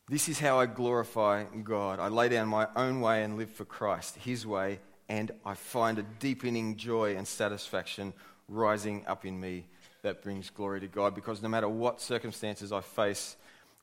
This 0.09 0.29
is 0.29 0.39
how 0.39 0.61
I 0.61 0.67
glorify 0.67 1.45
God. 1.65 1.99
I 1.99 2.09
lay 2.09 2.29
down 2.29 2.47
my 2.47 2.69
own 2.77 3.01
way 3.01 3.25
and 3.25 3.37
live 3.37 3.51
for 3.51 3.65
Christ, 3.65 4.17
His 4.17 4.47
way 4.47 4.79
and 5.09 5.31
I 5.45 5.55
find 5.55 5.99
a 5.99 6.03
deepening 6.03 6.77
joy 6.77 7.17
and 7.17 7.27
satisfaction 7.27 8.13
rising 8.49 9.05
up 9.07 9.25
in 9.25 9.39
me 9.39 9.67
that 10.03 10.23
brings 10.23 10.51
glory 10.51 10.81
to 10.81 10.87
God 10.87 11.15
because 11.15 11.43
no 11.43 11.49
matter 11.49 11.69
what 11.69 12.01
circumstances 12.01 12.73
I 12.73 12.81
face, 12.81 13.37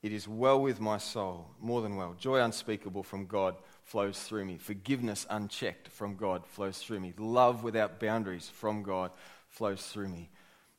it 0.03 0.11
is 0.11 0.27
well 0.27 0.59
with 0.61 0.79
my 0.79 0.97
soul, 0.97 1.47
more 1.59 1.81
than 1.81 1.95
well. 1.95 2.15
Joy 2.17 2.39
unspeakable 2.39 3.03
from 3.03 3.27
God 3.27 3.55
flows 3.83 4.19
through 4.19 4.45
me. 4.45 4.57
Forgiveness 4.57 5.27
unchecked 5.29 5.89
from 5.89 6.15
God 6.15 6.45
flows 6.45 6.79
through 6.79 6.99
me. 6.99 7.13
Love 7.17 7.63
without 7.63 7.99
boundaries 7.99 8.49
from 8.49 8.81
God 8.81 9.11
flows 9.49 9.81
through 9.83 10.09
me. 10.09 10.29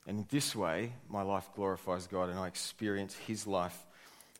And 0.07 0.19
in 0.19 0.27
this 0.31 0.57
way, 0.57 0.95
my 1.09 1.23
life 1.23 1.49
glorifies 1.55 2.09
God 2.09 2.31
and 2.31 2.39
I 2.39 2.49
experience 2.49 3.15
His 3.15 3.47
life 3.47 3.87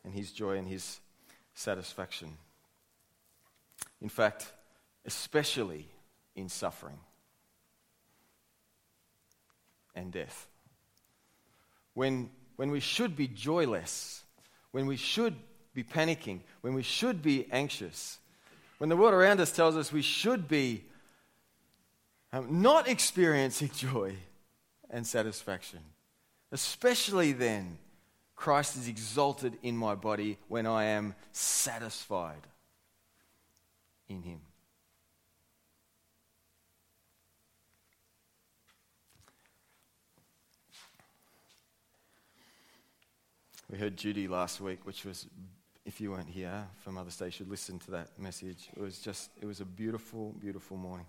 and 0.05 0.13
His 0.13 0.33
joy 0.33 0.57
and 0.57 0.67
His 0.67 0.99
satisfaction. 1.55 2.37
In 4.01 4.09
fact, 4.09 4.53
especially 5.05 5.87
in 6.35 6.49
suffering 6.49 6.99
and 9.95 10.13
death. 10.13 10.49
When, 11.95 12.31
when 12.57 12.71
we 12.71 12.81
should 12.81 13.17
be 13.17 13.29
joyless, 13.29 14.25
when 14.71 14.87
we 14.87 14.97
should 14.97 15.35
be 15.75 15.85
panicking, 15.85 16.41
when 16.63 16.75
we 16.75 16.83
should 16.83 17.23
be 17.23 17.47
anxious, 17.51 18.19
when 18.79 18.89
the 18.89 18.97
world 18.97 19.15
around 19.15 19.41
us 19.41 19.53
tells 19.53 19.77
us 19.77 19.93
we 19.93 20.03
should 20.03 20.49
be 20.49 20.85
um, 22.33 22.63
not 22.63 22.89
experiencing 22.89 23.71
joy 23.77 24.17
and 24.91 25.07
satisfaction, 25.07 25.81
especially 26.51 27.33
then, 27.33 27.79
Christ 28.35 28.77
is 28.77 28.89
exalted 28.89 29.57
in 29.63 29.77
my 29.77 29.95
body 29.95 30.37
when 30.49 30.67
I 30.67 30.85
am 30.85 31.15
satisfied 31.31 32.43
in 34.09 34.23
Him. 34.23 34.41
We 43.73 43.79
heard 43.79 43.97
Judy 43.97 44.29
last 44.29 44.61
week, 44.61 44.81
which 44.85 45.07
was, 45.07 45.27
if 45.87 45.99
you 45.99 46.11
weren't 46.11 46.29
here 46.29 46.67
for 46.85 46.93
Mother's 46.93 47.17
Day, 47.17 47.25
you 47.25 47.31
should 47.31 47.49
listen 47.49 47.79
to 47.79 47.93
that 47.93 48.19
message. 48.19 48.69
It 48.77 48.83
was 48.83 48.99
just, 48.99 49.31
it 49.41 49.47
was 49.47 49.63
a 49.63 49.65
beautiful, 49.65 50.35
beautiful 50.39 50.77
morning. 50.77 51.07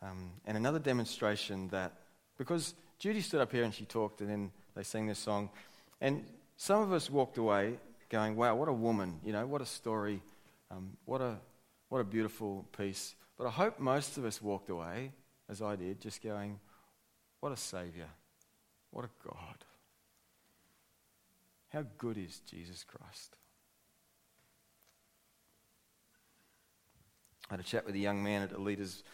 Um, 0.00 0.30
and 0.46 0.56
another 0.56 0.78
demonstration 0.78 1.68
that, 1.68 1.92
because 2.38 2.72
Judy 2.98 3.20
stood 3.20 3.42
up 3.42 3.52
here 3.52 3.64
and 3.64 3.74
she 3.74 3.84
talked, 3.84 4.22
and 4.22 4.30
then 4.30 4.50
they 4.74 4.82
sang 4.82 5.06
this 5.06 5.18
song, 5.18 5.50
and 6.00 6.24
some 6.56 6.80
of 6.80 6.90
us 6.94 7.10
walked 7.10 7.36
away 7.36 7.78
going, 8.08 8.34
wow, 8.34 8.54
what 8.54 8.68
a 8.68 8.72
woman, 8.72 9.20
you 9.22 9.32
know, 9.34 9.46
what 9.46 9.60
a 9.60 9.66
story, 9.66 10.22
um, 10.70 10.96
what, 11.04 11.20
a, 11.20 11.36
what 11.90 11.98
a 11.98 12.04
beautiful 12.04 12.64
piece. 12.74 13.14
But 13.36 13.46
I 13.46 13.50
hope 13.50 13.78
most 13.78 14.16
of 14.16 14.24
us 14.24 14.40
walked 14.40 14.70
away, 14.70 15.12
as 15.50 15.60
I 15.60 15.76
did, 15.76 16.00
just 16.00 16.22
going, 16.22 16.58
what 17.40 17.52
a 17.52 17.58
saviour. 17.58 18.06
What 18.96 19.04
a 19.04 19.28
God. 19.28 19.64
How 21.68 21.84
good 21.98 22.16
is 22.16 22.40
Jesus 22.50 22.82
Christ? 22.82 23.36
I 27.50 27.52
had 27.52 27.60
a 27.60 27.62
chat 27.62 27.84
with 27.84 27.94
a 27.94 27.98
young 27.98 28.24
man 28.24 28.40
at 28.40 28.52
a 28.52 28.58
leader's 28.58 29.04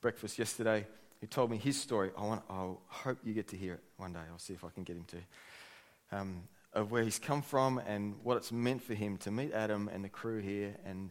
breakfast 0.00 0.38
yesterday 0.38 0.86
who 1.20 1.26
told 1.26 1.50
me 1.50 1.58
his 1.58 1.78
story. 1.78 2.12
I, 2.16 2.22
want, 2.22 2.42
I 2.48 2.70
hope 2.86 3.18
you 3.22 3.34
get 3.34 3.48
to 3.48 3.58
hear 3.58 3.74
it 3.74 3.82
one 3.98 4.14
day. 4.14 4.20
I'll 4.32 4.38
see 4.38 4.54
if 4.54 4.64
I 4.64 4.70
can 4.70 4.84
get 4.84 4.96
him 4.96 5.04
to. 5.08 6.16
Um, 6.16 6.44
of 6.72 6.90
where 6.90 7.02
he's 7.02 7.18
come 7.18 7.42
from 7.42 7.76
and 7.76 8.14
what 8.22 8.38
it's 8.38 8.50
meant 8.50 8.82
for 8.82 8.94
him 8.94 9.18
to 9.18 9.30
meet 9.30 9.52
Adam 9.52 9.90
and 9.92 10.02
the 10.02 10.08
crew 10.08 10.38
here 10.38 10.76
and, 10.86 11.10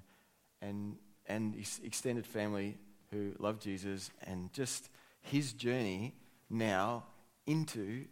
and, 0.63 0.95
and 1.27 1.53
his 1.53 1.79
extended 1.83 2.25
family 2.25 2.75
who 3.11 3.33
love 3.37 3.59
Jesus 3.59 4.09
and 4.23 4.51
just 4.51 4.89
his 5.21 5.53
journey 5.53 6.15
now 6.49 7.03
into 7.49 8.05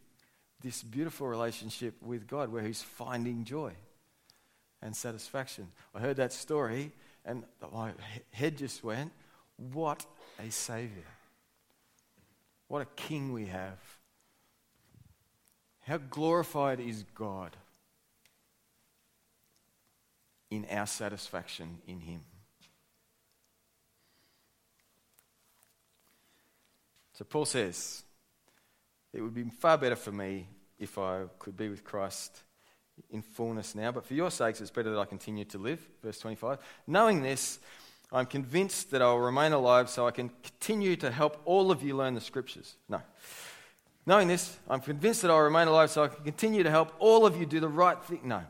this 0.61 0.81
beautiful 0.81 1.27
relationship 1.27 2.01
with 2.01 2.27
God 2.27 2.51
where 2.51 2.63
he's 2.63 2.81
finding 2.81 3.43
joy 3.43 3.71
and 4.81 4.95
satisfaction. 4.95 5.67
I 5.93 5.99
heard 5.99 6.17
that 6.17 6.33
story 6.33 6.91
and 7.23 7.43
my 7.71 7.91
head 8.31 8.57
just 8.57 8.83
went, 8.83 9.11
What 9.57 10.05
a 10.39 10.49
Savior! 10.49 11.03
What 12.67 12.81
a 12.81 12.85
King 12.95 13.31
we 13.33 13.45
have! 13.45 13.79
How 15.81 15.97
glorified 15.97 16.79
is 16.79 17.05
God 17.15 17.55
in 20.49 20.65
our 20.71 20.87
satisfaction 20.87 21.77
in 21.87 21.99
Him? 21.99 22.21
So 27.13 27.23
Paul 27.25 27.45
says, 27.45 28.03
it 29.17 29.21
would 29.21 29.33
be 29.33 29.43
far 29.45 29.79
better 29.79 29.95
for 29.95 30.11
me 30.11 30.47
if 30.77 30.99
I 30.99 31.23
could 31.39 31.57
be 31.57 31.69
with 31.69 31.83
Christ 31.83 32.43
in 33.09 33.23
fullness 33.23 33.73
now. 33.73 33.91
But 33.91 34.05
for 34.05 34.13
your 34.13 34.29
sakes, 34.29 34.61
it's 34.61 34.69
better 34.69 34.91
that 34.91 34.99
I 34.99 35.05
continue 35.05 35.43
to 35.45 35.57
live. 35.57 35.79
Verse 36.03 36.19
25. 36.19 36.59
Knowing 36.85 37.23
this, 37.23 37.57
I'm 38.11 38.27
convinced 38.27 38.91
that 38.91 39.01
I 39.01 39.07
will 39.07 39.19
remain 39.19 39.53
alive 39.53 39.89
so 39.89 40.05
I 40.05 40.11
can 40.11 40.29
continue 40.43 40.95
to 40.97 41.09
help 41.09 41.41
all 41.45 41.71
of 41.71 41.81
you 41.81 41.97
learn 41.97 42.13
the 42.13 42.21
scriptures. 42.21 42.75
No. 42.87 43.01
Knowing 44.05 44.27
this, 44.27 44.55
I'm 44.69 44.81
convinced 44.81 45.23
that 45.23 45.31
I'll 45.31 45.39
remain 45.39 45.67
alive 45.67 45.89
so 45.89 46.03
I 46.03 46.09
can 46.09 46.23
continue 46.23 46.61
to 46.61 46.69
help 46.69 46.93
all 46.99 47.25
of 47.25 47.35
you 47.37 47.47
do 47.47 47.59
the 47.59 47.67
right 47.67 48.01
thing. 48.03 48.21
No. 48.23 48.43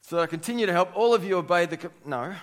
So 0.00 0.16
that 0.16 0.22
I 0.22 0.26
continue 0.26 0.66
to 0.66 0.72
help 0.72 0.90
all 0.96 1.14
of 1.14 1.22
you 1.24 1.36
obey 1.38 1.66
the. 1.66 1.88
No. 2.04 2.34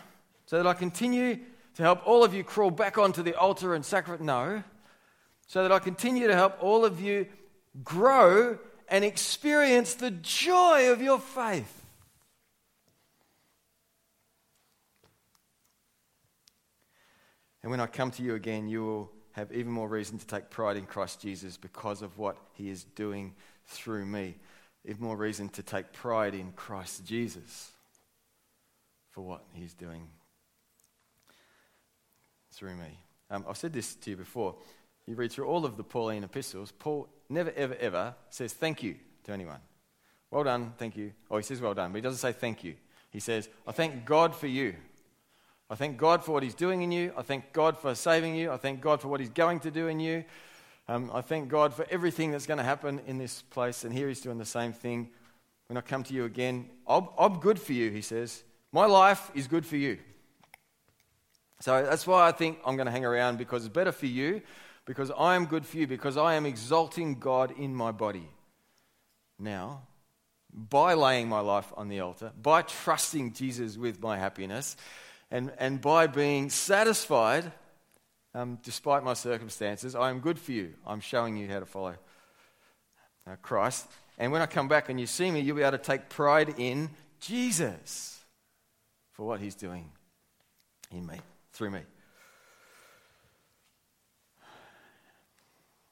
So 0.46 0.56
that 0.56 0.68
I 0.68 0.74
continue 0.74 1.38
to 1.76 1.84
help 1.84 2.08
all 2.08 2.24
of 2.24 2.34
you 2.34 2.46
crawl 2.46 2.72
back 2.72 2.98
onto 2.98 3.22
the 3.22 3.36
altar 3.38 3.76
and 3.76 3.86
sacrifice. 3.86 4.26
No 4.26 4.64
so 5.52 5.64
that 5.64 5.72
I 5.74 5.80
continue 5.80 6.28
to 6.28 6.34
help 6.34 6.64
all 6.64 6.86
of 6.86 7.02
you 7.02 7.26
grow 7.84 8.58
and 8.88 9.04
experience 9.04 9.94
the 9.94 10.12
joy 10.12 10.92
of 10.92 11.02
your 11.02 11.20
faith. 11.20 11.78
And 17.64 17.70
when 17.70 17.80
I 17.80 17.88
come 17.88 18.12
to 18.12 18.24
you 18.24 18.36
again, 18.36 18.68
you 18.68 18.84
will 18.84 19.12
have 19.34 19.52
even 19.52 19.72
more 19.72 19.88
reason 19.88 20.18
to 20.18 20.28
take 20.28 20.50
pride 20.50 20.78
in 20.78 20.86
Christ 20.86 21.22
Jesus 21.22 21.58
because 21.58 22.02
of 22.02 22.18
what 22.18 22.38
he 22.54 22.70
is 22.70 22.84
doing 22.84 23.34
through 23.66 24.06
me. 24.06 24.36
Even 24.84 25.04
more 25.04 25.16
reason 25.16 25.48
to 25.50 25.64
take 25.64 25.94
pride 25.94 26.34
in 26.34 26.52
Christ 26.54 27.06
Jesus 27.06 27.72
for 29.12 29.22
what 29.22 29.44
he's 29.54 29.74
doing 29.74 30.08
through 32.52 32.76
me. 32.76 33.00
Um, 33.30 33.46
I've 33.48 33.58
said 33.58 33.74
this 33.74 33.96
to 33.96 34.10
you 34.10 34.18
before. 34.18 34.56
You 35.12 35.18
read 35.18 35.34
through 35.34 35.48
all 35.48 35.66
of 35.66 35.76
the 35.76 35.84
Pauline 35.84 36.24
epistles, 36.24 36.72
Paul 36.72 37.10
never, 37.28 37.52
ever, 37.58 37.76
ever 37.76 38.16
says 38.30 38.54
thank 38.54 38.82
you 38.82 38.96
to 39.26 39.34
anyone. 39.34 39.60
Well 40.30 40.46
done, 40.46 40.72
thank 40.78 40.96
you. 40.96 41.12
Oh, 41.30 41.36
he 41.36 41.44
says 41.44 41.60
well 41.60 41.74
done, 41.74 41.92
but 41.92 41.98
he 41.98 42.02
doesn't 42.02 42.20
say 42.20 42.32
thank 42.32 42.64
you. 42.64 42.76
He 43.10 43.20
says, 43.20 43.50
I 43.68 43.74
thank 43.74 44.06
God 44.06 44.34
for 44.34 44.48
you. 44.48 44.74
I 45.70 45.76
thank 45.76 45.98
God 45.98 46.24
for 46.24 46.32
what 46.32 46.44
He's 46.44 46.56
doing 46.56 46.82
in 46.82 46.94
you. 46.94 47.12
I 47.18 47.24
thank 47.24 47.52
God 47.52 47.78
for 47.78 47.94
saving 47.94 48.36
you. 48.36 48.52
I 48.52 48.56
thank 48.58 48.80
God 48.80 49.02
for 49.02 49.10
what 49.10 49.20
He's 49.20 49.28
going 49.30 49.60
to 49.60 49.70
do 49.72 49.88
in 49.88 50.00
you. 50.00 50.24
Um, 50.88 51.12
I 51.14 51.20
thank 51.20 51.50
God 51.50 51.74
for 51.74 51.86
everything 51.90 52.32
that's 52.32 52.46
going 52.46 52.60
to 52.60 52.64
happen 52.64 53.02
in 53.06 53.18
this 53.18 53.42
place. 53.42 53.84
And 53.84 53.94
here 53.94 54.08
He's 54.08 54.22
doing 54.22 54.38
the 54.38 54.46
same 54.46 54.72
thing. 54.72 55.10
When 55.68 55.76
I 55.76 55.82
come 55.82 56.04
to 56.04 56.14
you 56.14 56.24
again, 56.24 56.70
I'm, 56.88 57.10
I'm 57.20 57.40
good 57.40 57.60
for 57.60 57.74
you, 57.74 57.92
He 57.92 58.02
says. 58.02 58.46
My 58.72 58.86
life 58.86 59.30
is 59.36 59.48
good 59.48 59.66
for 59.66 59.76
you. 59.76 59.98
So 61.60 61.84
that's 61.84 62.08
why 62.08 62.30
I 62.30 62.32
think 62.32 62.60
I'm 62.66 62.78
going 62.78 62.86
to 62.86 62.94
hang 62.94 63.04
around 63.04 63.40
because 63.40 63.66
it's 63.66 63.74
better 63.74 63.92
for 63.92 64.06
you, 64.06 64.42
because 64.92 65.10
I 65.18 65.38
am 65.38 65.46
good 65.46 65.66
for 65.66 65.78
you, 65.78 65.88
because 65.88 66.18
I 66.18 66.34
am 66.34 66.46
exalting 66.46 67.18
God 67.18 67.54
in 67.58 67.74
my 67.74 67.94
body. 67.94 68.28
Now, 69.40 69.84
by 70.54 70.96
laying 70.96 71.30
my 71.30 71.40
life 71.40 71.72
on 71.78 71.88
the 71.88 72.02
altar, 72.02 72.34
by 72.42 72.64
trusting 72.64 73.32
Jesus 73.32 73.78
with 73.78 74.02
my 74.02 74.18
happiness, 74.18 74.76
and, 75.32 75.54
and 75.60 75.80
by 75.80 76.08
being 76.08 76.50
satisfied, 76.50 77.50
um, 78.34 78.60
despite 78.64 79.06
my 79.06 79.14
circumstances, 79.14 79.96
I 79.96 80.10
am 80.10 80.20
good 80.20 80.38
for 80.38 80.52
you. 80.52 80.74
I'm 80.86 81.00
showing 81.00 81.38
you 81.38 81.48
how 81.48 81.62
to 81.62 81.66
follow 81.66 81.96
uh, 83.26 83.38
Christ. 83.42 83.88
And 84.18 84.34
when 84.34 84.42
I 84.42 84.46
come 84.46 84.68
back 84.68 84.90
and 84.90 85.00
you 85.00 85.08
see 85.08 85.32
me, 85.32 85.40
you'll 85.40 85.56
be 85.56 85.62
able 85.62 85.78
to 85.78 85.78
take 85.78 86.10
pride 86.10 86.56
in 86.58 86.90
Jesus 87.22 88.20
for 89.14 89.26
what 89.26 89.40
he's 89.40 89.56
doing 89.56 89.90
in 90.92 91.06
me, 91.06 91.16
through 91.54 91.70
me. 91.70 91.80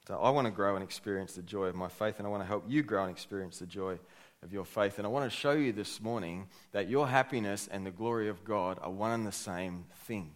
So 0.09 0.15
I 0.15 0.31
want 0.31 0.45
to 0.45 0.51
grow 0.51 0.73
and 0.73 0.83
experience 0.83 1.33
the 1.33 1.43
joy 1.43 1.65
of 1.65 1.75
my 1.75 1.87
faith, 1.87 2.15
and 2.17 2.25
I 2.25 2.31
want 2.31 2.41
to 2.41 2.47
help 2.47 2.63
you 2.67 2.81
grow 2.81 3.03
and 3.03 3.11
experience 3.11 3.59
the 3.59 3.67
joy 3.67 3.99
of 4.41 4.51
your 4.51 4.65
faith. 4.65 4.97
And 4.97 5.05
I 5.05 5.09
want 5.11 5.29
to 5.31 5.37
show 5.37 5.51
you 5.51 5.71
this 5.71 6.01
morning 6.01 6.47
that 6.71 6.89
your 6.89 7.07
happiness 7.07 7.69
and 7.71 7.85
the 7.85 7.91
glory 7.91 8.27
of 8.27 8.43
God 8.43 8.79
are 8.81 8.89
one 8.89 9.11
and 9.11 9.27
the 9.27 9.31
same 9.31 9.85
thing. 10.07 10.31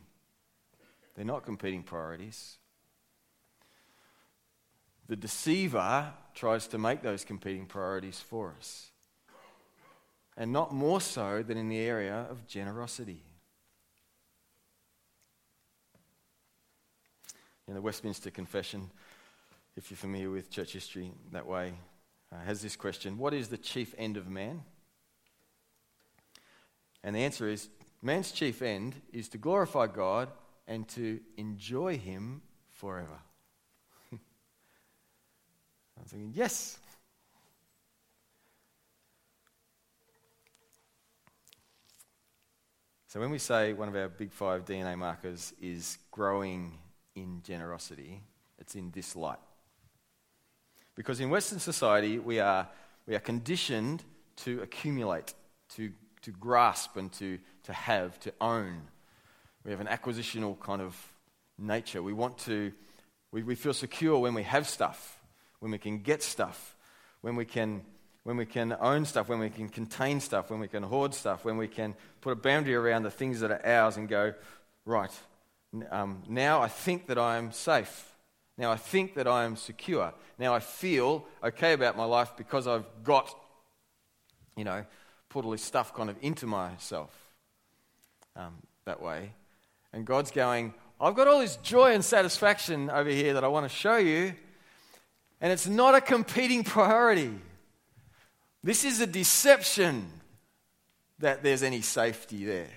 They're 1.16 1.26
not 1.26 1.44
competing 1.44 1.82
priorities. 1.82 2.60
The 5.08 5.16
deceiver 5.16 6.14
tries 6.36 6.68
to 6.68 6.78
make 6.78 7.02
those 7.02 7.26
competing 7.26 7.66
priorities 7.66 8.20
for 8.20 8.54
us. 8.60 8.92
And 10.38 10.54
not 10.54 10.72
more 10.72 11.02
so 11.02 11.42
than 11.42 11.58
in 11.58 11.68
the 11.70 11.80
area 11.80 12.28
of 12.30 12.46
generosity. 12.46 13.24
In 17.68 17.74
the 17.74 17.82
Westminster 17.82 18.30
Confession, 18.30 18.92
if 19.76 19.90
you're 19.90 19.98
familiar 19.98 20.30
with 20.30 20.50
church 20.50 20.74
history 20.74 21.12
that 21.32 21.48
way, 21.48 21.74
uh, 22.32 22.38
has 22.46 22.62
this 22.62 22.76
question 22.76 23.18
What 23.18 23.34
is 23.34 23.48
the 23.48 23.58
chief 23.58 23.94
end 23.98 24.18
of 24.18 24.28
man? 24.28 24.64
And 27.04 27.16
the 27.16 27.20
answer 27.20 27.48
is 27.48 27.70
man's 28.02 28.32
chief 28.32 28.62
end 28.62 28.96
is 29.12 29.30
to 29.30 29.38
glorify 29.38 29.88
God 29.88 30.30
and 30.68 30.88
to 30.90 31.20
enjoy 31.38 31.98
Him 31.98 32.42
forever. 32.70 33.20
I 34.14 34.18
was 36.02 36.12
thinking, 36.12 36.34
yes. 36.34 36.78
So 43.08 43.20
when 43.20 43.30
we 43.30 43.38
say 43.38 43.74
one 43.74 43.90
of 43.90 43.96
our 43.96 44.10
big 44.10 44.32
five 44.32 44.66
DNA 44.66 44.98
markers 44.98 45.54
is 45.62 46.00
growing 46.10 46.80
in 47.16 47.44
generosity, 47.44 48.24
it's 48.58 48.74
in 48.74 48.90
this 48.90 49.16
light. 49.16 49.38
Because 50.96 51.20
in 51.20 51.30
Western 51.30 51.60
society, 51.60 52.20
we 52.20 52.40
are, 52.40 52.68
we 53.08 53.16
are 53.16 53.20
conditioned 53.20 54.04
to 54.38 54.62
accumulate, 54.62 55.34
to, 55.76 55.92
to 56.22 56.32
grasp, 56.32 56.98
and 56.98 57.12
to, 57.14 57.40
to 57.64 57.74
have, 57.74 58.20
to 58.22 58.34
own. 58.40 58.82
We 59.66 59.72
have 59.72 59.82
an 59.82 59.88
acquisitional 59.88 60.60
kind 60.60 60.82
of 60.82 60.96
nature. 61.58 62.04
We 62.04 62.14
want 62.14 62.38
to, 62.40 62.72
we, 63.32 63.44
we 63.44 63.56
feel 63.56 63.74
secure 63.74 64.20
when 64.20 64.34
we 64.34 64.44
have 64.44 64.68
stuff, 64.68 65.20
when 65.60 65.72
we 65.72 65.78
can 65.78 66.00
get 66.00 66.22
stuff, 66.22 66.76
when 67.22 67.36
we 67.36 67.46
can, 67.46 67.82
when 68.24 68.38
we 68.38 68.46
can 68.46 68.76
own 68.80 69.06
stuff, 69.06 69.30
when 69.30 69.40
we 69.40 69.50
can 69.50 69.70
contain 69.70 70.20
stuff, 70.20 70.50
when 70.52 70.60
we 70.60 70.68
can 70.68 70.84
hoard 70.84 71.14
stuff, 71.14 71.44
when 71.44 71.58
we 71.58 71.68
can 71.68 71.96
put 72.22 72.34
a 72.34 72.36
boundary 72.36 72.76
around 72.76 73.04
the 73.04 73.12
things 73.12 73.40
that 73.40 73.52
are 73.52 73.66
ours 73.66 73.98
and 73.98 74.08
go, 74.08 74.34
right, 74.86 75.12
um, 75.90 76.22
now 76.28 76.62
I 76.62 76.68
think 76.68 77.08
that 77.08 77.18
I 77.18 77.38
am 77.38 77.52
safe. 77.52 78.13
Now 78.58 78.72
I 78.72 78.78
think 78.78 79.16
that 79.16 79.28
I 79.28 79.46
am 79.46 79.56
secure. 79.56 80.14
Now 80.38 80.54
I 80.54 80.60
feel 80.60 81.26
okay 81.44 81.74
about 81.74 81.98
my 81.98 82.06
life 82.06 82.34
because 82.38 82.68
I've 82.68 82.86
got, 83.04 83.34
you 84.56 84.64
know, 84.64 84.86
put 85.30 85.46
all 85.46 85.52
this 85.52 85.64
stuff 85.64 85.94
kind 85.96 86.10
of 86.10 86.16
into 86.22 86.46
myself 86.46 87.12
um, 88.36 88.54
that 88.86 89.02
way. 89.02 89.34
And 89.92 90.06
God's 90.06 90.32
going, 90.32 90.74
I've 91.02 91.16
got 91.16 91.28
all 91.28 91.40
this 91.40 91.58
joy 91.58 91.94
and 91.94 92.06
satisfaction 92.06 92.90
over 92.90 93.10
here 93.10 93.34
that 93.34 93.44
I 93.44 93.48
want 93.48 93.66
to 93.66 93.76
show 93.76 93.98
you, 93.98 94.34
and 95.42 95.52
it's 95.52 95.68
not 95.68 95.96
a 95.96 96.02
competing 96.02 96.64
priority. 96.64 97.34
This 98.64 98.86
is 98.86 99.02
a 99.02 99.08
deception 99.08 100.08
that 101.20 101.44
there's 101.44 101.64
any 101.64 101.82
safety 101.82 102.46
there. 102.46 102.70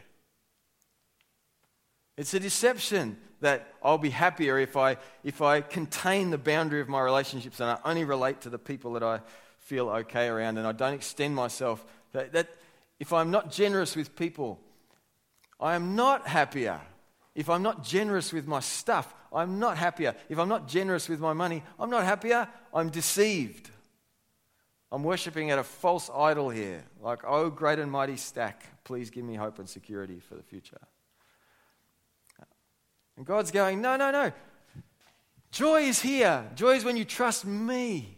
It's 2.17 2.35
a 2.35 2.41
deception 2.41 3.19
that 3.40 3.75
I'll 3.83 3.99
be 3.99 4.11
happier 4.11 4.59
if 4.59 4.77
I, 4.77 4.96
if 5.22 5.42
I 5.42 5.61
contain 5.61 6.31
the 6.31 6.38
boundary 6.38 6.81
of 6.81 6.88
my 6.88 7.01
relationships 7.01 7.61
and 7.61 7.70
I 7.70 7.79
only 7.85 8.05
relate 8.05 8.40
to 8.42 8.51
the 8.51 8.59
people 8.59 8.94
that 8.94 9.03
I 9.03 9.20
feel 9.59 9.88
okay 9.88 10.29
around 10.29 10.59
and 10.59 10.66
I 10.66 10.72
don't 10.72 10.94
extend 10.94 11.35
myself. 11.35 11.85
That, 12.12 12.33
that 12.33 12.49
if 12.99 13.12
I'm 13.12 13.31
not 13.31 13.51
generous 13.51 13.96
with 13.96 14.16
people, 14.16 14.61
I 15.61 15.75
am 15.75 15.94
not 15.94 16.27
happier. 16.27 16.81
If 17.35 17.51
I'm 17.51 17.62
not 17.62 17.85
generous 17.85 18.33
with 18.33 18.46
my 18.46 18.61
stuff, 18.61 19.12
I'm 19.33 19.59
not 19.59 19.77
happier. 19.77 20.14
If 20.29 20.38
I'm 20.38 20.49
not 20.49 20.68
generous 20.68 21.09
with 21.09 21.20
my 21.20 21.33
money, 21.33 21.62
I'm 21.79 21.90
not 21.90 22.05
happier. 22.05 22.49
I'm 22.72 22.88
deceived. 22.88 23.70
I'm 24.90 25.03
worshipping 25.03 25.51
at 25.51 25.59
a 25.59 25.64
false 25.64 26.11
idol 26.14 26.49
here. 26.49 26.83
Like, 27.03 27.20
oh, 27.27 27.51
great 27.51 27.79
and 27.79 27.90
mighty 27.90 28.16
stack, 28.16 28.64
please 28.85 29.11
give 29.11 29.25
me 29.25 29.35
hope 29.35 29.59
and 29.59 29.68
security 29.68 30.20
for 30.20 30.37
the 30.37 30.42
future. 30.42 30.79
And 33.16 33.24
God's 33.24 33.50
going, 33.50 33.81
no, 33.81 33.96
no, 33.96 34.11
no. 34.11 34.33
Joy 35.50 35.83
is 35.83 36.00
here. 36.00 36.50
Joy 36.55 36.72
is 36.76 36.85
when 36.85 36.96
you 36.96 37.05
trust 37.05 37.44
me 37.46 38.16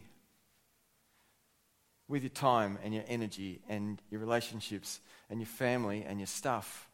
with 2.08 2.22
your 2.22 2.30
time 2.30 2.78
and 2.82 2.94
your 2.94 3.04
energy 3.06 3.60
and 3.68 4.00
your 4.10 4.20
relationships 4.20 5.00
and 5.30 5.40
your 5.40 5.46
family 5.46 6.04
and 6.06 6.18
your 6.18 6.26
stuff 6.26 6.88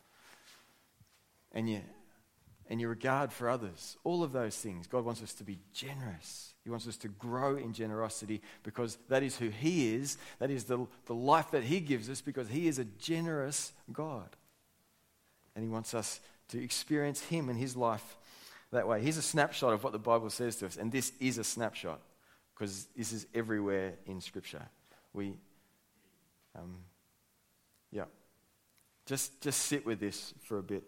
and 1.53 1.71
your, 1.71 1.81
and 2.69 2.81
your 2.81 2.91
regard 2.91 3.33
for 3.33 3.49
others. 3.49 3.97
All 4.05 4.23
of 4.23 4.33
those 4.33 4.57
things. 4.57 4.87
God 4.87 5.05
wants 5.05 5.23
us 5.23 5.33
to 5.35 5.45
be 5.45 5.59
generous. 5.73 6.53
He 6.65 6.71
wants 6.71 6.89
us 6.89 6.97
to 6.99 7.09
grow 7.09 7.57
in 7.57 7.73
generosity 7.73 8.43
because 8.65 8.99
that 9.09 9.23
is 9.23 9.37
who 9.37 9.49
He 9.49 9.95
is. 9.95 10.19
That 10.41 10.51
is 10.51 10.65
the, 10.65 10.87
the 11.07 11.15
life 11.15 11.53
that 11.53 11.63
He 11.63 11.81
gives 11.81 12.11
us 12.11 12.21
because 12.21 12.49
He 12.49 12.67
is 12.67 12.79
a 12.79 12.85
generous 12.85 13.73
God. 13.93 14.29
And 15.55 15.65
He 15.65 15.71
wants 15.71 15.95
us 15.95 16.21
to 16.49 16.63
experience 16.63 17.21
Him 17.21 17.49
and 17.49 17.59
His 17.59 17.77
life 17.77 18.17
that 18.73 18.87
way. 18.87 19.01
Here's 19.01 19.17
a 19.17 19.23
snapshot 19.23 19.73
of 19.73 19.83
what 19.83 19.93
the 19.93 19.99
Bible 19.99 20.31
says 20.31 20.57
to 20.57 20.67
us, 20.67 20.77
and 20.77 20.93
this 20.93 21.13
is 21.21 21.39
a 21.39 21.45
snapshot 21.45 22.01
because 22.55 22.87
this 22.97 23.13
is 23.13 23.27
everywhere 23.35 23.95
in 24.07 24.21
Scripture. 24.21 24.63
We, 25.13 25.37
um, 26.57 26.77
yeah, 27.91 28.05
just 29.07 29.41
just 29.41 29.63
sit 29.63 29.87
with 29.87 30.01
this 30.01 30.35
for 30.45 30.59
a 30.59 30.63
bit 30.63 30.85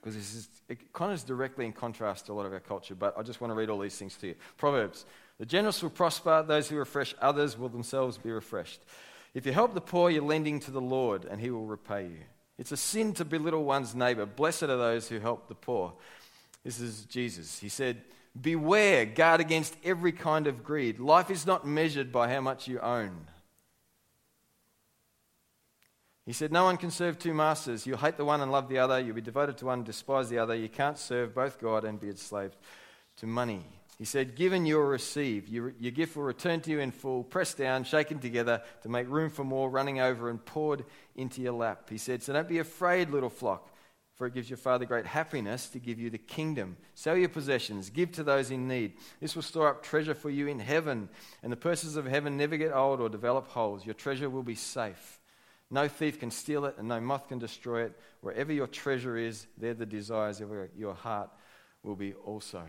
because 0.00 0.16
this 0.16 0.34
is 0.34 0.48
it 0.68 0.92
kind 0.92 1.12
of 1.12 1.16
is 1.16 1.24
directly 1.24 1.66
in 1.66 1.72
contrast 1.72 2.26
to 2.26 2.32
a 2.32 2.34
lot 2.34 2.46
of 2.46 2.52
our 2.52 2.60
culture. 2.60 2.94
But 2.94 3.18
I 3.18 3.22
just 3.22 3.40
want 3.40 3.50
to 3.50 3.54
read 3.54 3.70
all 3.70 3.78
these 3.78 3.96
things 3.96 4.16
to 4.16 4.28
you. 4.28 4.34
Proverbs: 4.56 5.06
The 5.38 5.46
generous 5.46 5.82
will 5.82 5.90
prosper; 5.90 6.44
those 6.46 6.68
who 6.68 6.76
refresh 6.76 7.14
others 7.20 7.58
will 7.58 7.68
themselves 7.68 8.18
be 8.18 8.30
refreshed. 8.30 8.80
If 9.34 9.46
you 9.46 9.52
help 9.52 9.74
the 9.74 9.80
poor, 9.80 10.10
you're 10.10 10.22
lending 10.22 10.60
to 10.60 10.70
the 10.70 10.80
Lord, 10.80 11.24
and 11.24 11.40
He 11.40 11.50
will 11.50 11.66
repay 11.66 12.04
you. 12.04 12.20
It's 12.58 12.72
a 12.72 12.76
sin 12.76 13.12
to 13.14 13.24
belittle 13.24 13.64
one's 13.64 13.94
neighbor. 13.94 14.26
Blessed 14.26 14.64
are 14.64 14.76
those 14.76 15.08
who 15.08 15.18
help 15.18 15.48
the 15.48 15.54
poor. 15.54 15.92
This 16.62 16.80
is 16.80 17.04
Jesus. 17.04 17.58
He 17.58 17.68
said, 17.68 18.02
Beware, 18.40 19.06
guard 19.06 19.40
against 19.40 19.76
every 19.84 20.12
kind 20.12 20.46
of 20.46 20.64
greed. 20.64 20.98
Life 20.98 21.30
is 21.30 21.46
not 21.46 21.66
measured 21.66 22.10
by 22.10 22.32
how 22.32 22.40
much 22.40 22.66
you 22.66 22.80
own. 22.80 23.26
He 26.26 26.32
said, 26.32 26.50
No 26.50 26.64
one 26.64 26.76
can 26.76 26.90
serve 26.90 27.18
two 27.18 27.34
masters. 27.34 27.86
You'll 27.86 27.98
hate 27.98 28.16
the 28.16 28.24
one 28.24 28.40
and 28.40 28.50
love 28.50 28.68
the 28.68 28.78
other. 28.78 28.98
You'll 28.98 29.14
be 29.14 29.20
devoted 29.20 29.58
to 29.58 29.66
one 29.66 29.80
and 29.80 29.86
despise 29.86 30.28
the 30.28 30.38
other. 30.38 30.54
You 30.54 30.68
can't 30.68 30.98
serve 30.98 31.34
both 31.34 31.60
God 31.60 31.84
and 31.84 32.00
be 32.00 32.08
enslaved 32.08 32.56
to 33.18 33.26
money. 33.26 33.64
He 33.98 34.04
said, 34.04 34.34
Given 34.34 34.66
you 34.66 34.76
will 34.76 34.84
receive. 34.84 35.48
Your, 35.48 35.74
your 35.78 35.92
gift 35.92 36.16
will 36.16 36.24
return 36.24 36.60
to 36.62 36.70
you 36.70 36.80
in 36.80 36.90
full, 36.90 37.22
pressed 37.22 37.58
down, 37.58 37.84
shaken 37.84 38.18
together 38.18 38.62
to 38.82 38.88
make 38.88 39.08
room 39.08 39.30
for 39.30 39.44
more, 39.44 39.70
running 39.70 40.00
over 40.00 40.30
and 40.30 40.44
poured 40.44 40.84
into 41.14 41.40
your 41.40 41.52
lap. 41.52 41.88
He 41.88 41.98
said, 41.98 42.22
So 42.22 42.32
don't 42.32 42.48
be 42.48 42.58
afraid, 42.58 43.10
little 43.10 43.30
flock, 43.30 43.70
for 44.16 44.26
it 44.26 44.34
gives 44.34 44.50
your 44.50 44.56
Father 44.56 44.84
great 44.84 45.06
happiness 45.06 45.68
to 45.68 45.78
give 45.78 46.00
you 46.00 46.10
the 46.10 46.18
kingdom. 46.18 46.76
Sell 46.94 47.16
your 47.16 47.28
possessions, 47.28 47.90
give 47.90 48.10
to 48.12 48.24
those 48.24 48.50
in 48.50 48.66
need. 48.66 48.94
This 49.20 49.36
will 49.36 49.42
store 49.42 49.68
up 49.68 49.84
treasure 49.84 50.14
for 50.14 50.30
you 50.30 50.48
in 50.48 50.58
heaven, 50.58 51.08
and 51.42 51.52
the 51.52 51.56
purses 51.56 51.96
of 51.96 52.06
heaven 52.06 52.36
never 52.36 52.56
get 52.56 52.72
old 52.72 53.00
or 53.00 53.08
develop 53.08 53.48
holes. 53.48 53.84
Your 53.86 53.94
treasure 53.94 54.28
will 54.28 54.42
be 54.42 54.56
safe. 54.56 55.20
No 55.70 55.88
thief 55.88 56.18
can 56.18 56.30
steal 56.30 56.66
it, 56.66 56.76
and 56.78 56.88
no 56.88 57.00
moth 57.00 57.28
can 57.28 57.38
destroy 57.38 57.84
it. 57.84 57.98
Wherever 58.20 58.52
your 58.52 58.66
treasure 58.66 59.16
is, 59.16 59.46
there 59.56 59.74
the 59.74 59.86
desires 59.86 60.40
of 60.40 60.50
your 60.76 60.94
heart 60.94 61.30
will 61.82 61.96
be 61.96 62.14
also. 62.14 62.64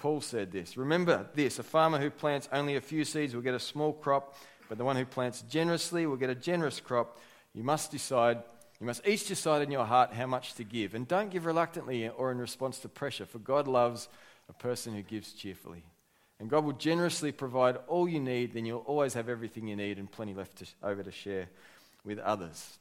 Paul 0.00 0.22
said 0.22 0.50
this 0.50 0.76
Remember 0.76 1.28
this 1.34 1.58
a 1.58 1.62
farmer 1.62 1.98
who 1.98 2.10
plants 2.10 2.48
only 2.52 2.74
a 2.76 2.80
few 2.80 3.04
seeds 3.04 3.34
will 3.34 3.42
get 3.42 3.54
a 3.54 3.60
small 3.60 3.92
crop, 3.92 4.34
but 4.68 4.78
the 4.78 4.84
one 4.84 4.96
who 4.96 5.04
plants 5.04 5.42
generously 5.42 6.06
will 6.06 6.16
get 6.16 6.30
a 6.30 6.34
generous 6.34 6.80
crop. 6.80 7.18
You 7.52 7.62
must 7.62 7.90
decide, 7.90 8.38
you 8.80 8.86
must 8.86 9.06
each 9.06 9.28
decide 9.28 9.62
in 9.62 9.70
your 9.70 9.84
heart 9.84 10.12
how 10.12 10.26
much 10.26 10.54
to 10.54 10.64
give. 10.64 10.94
And 10.94 11.06
don't 11.06 11.30
give 11.30 11.44
reluctantly 11.44 12.08
or 12.08 12.32
in 12.32 12.38
response 12.38 12.78
to 12.80 12.88
pressure, 12.88 13.26
for 13.26 13.38
God 13.38 13.68
loves 13.68 14.08
a 14.48 14.52
person 14.52 14.94
who 14.94 15.02
gives 15.02 15.32
cheerfully. 15.32 15.84
And 16.38 16.48
God 16.48 16.64
will 16.64 16.72
generously 16.72 17.32
provide 17.32 17.76
all 17.86 18.08
you 18.08 18.20
need, 18.20 18.54
then 18.54 18.64
you'll 18.64 18.78
always 18.80 19.12
have 19.14 19.28
everything 19.28 19.68
you 19.68 19.76
need 19.76 19.98
and 19.98 20.10
plenty 20.10 20.32
left 20.32 20.56
to, 20.58 20.66
over 20.82 21.02
to 21.02 21.12
share 21.12 21.48
with 22.04 22.18
others. 22.18 22.78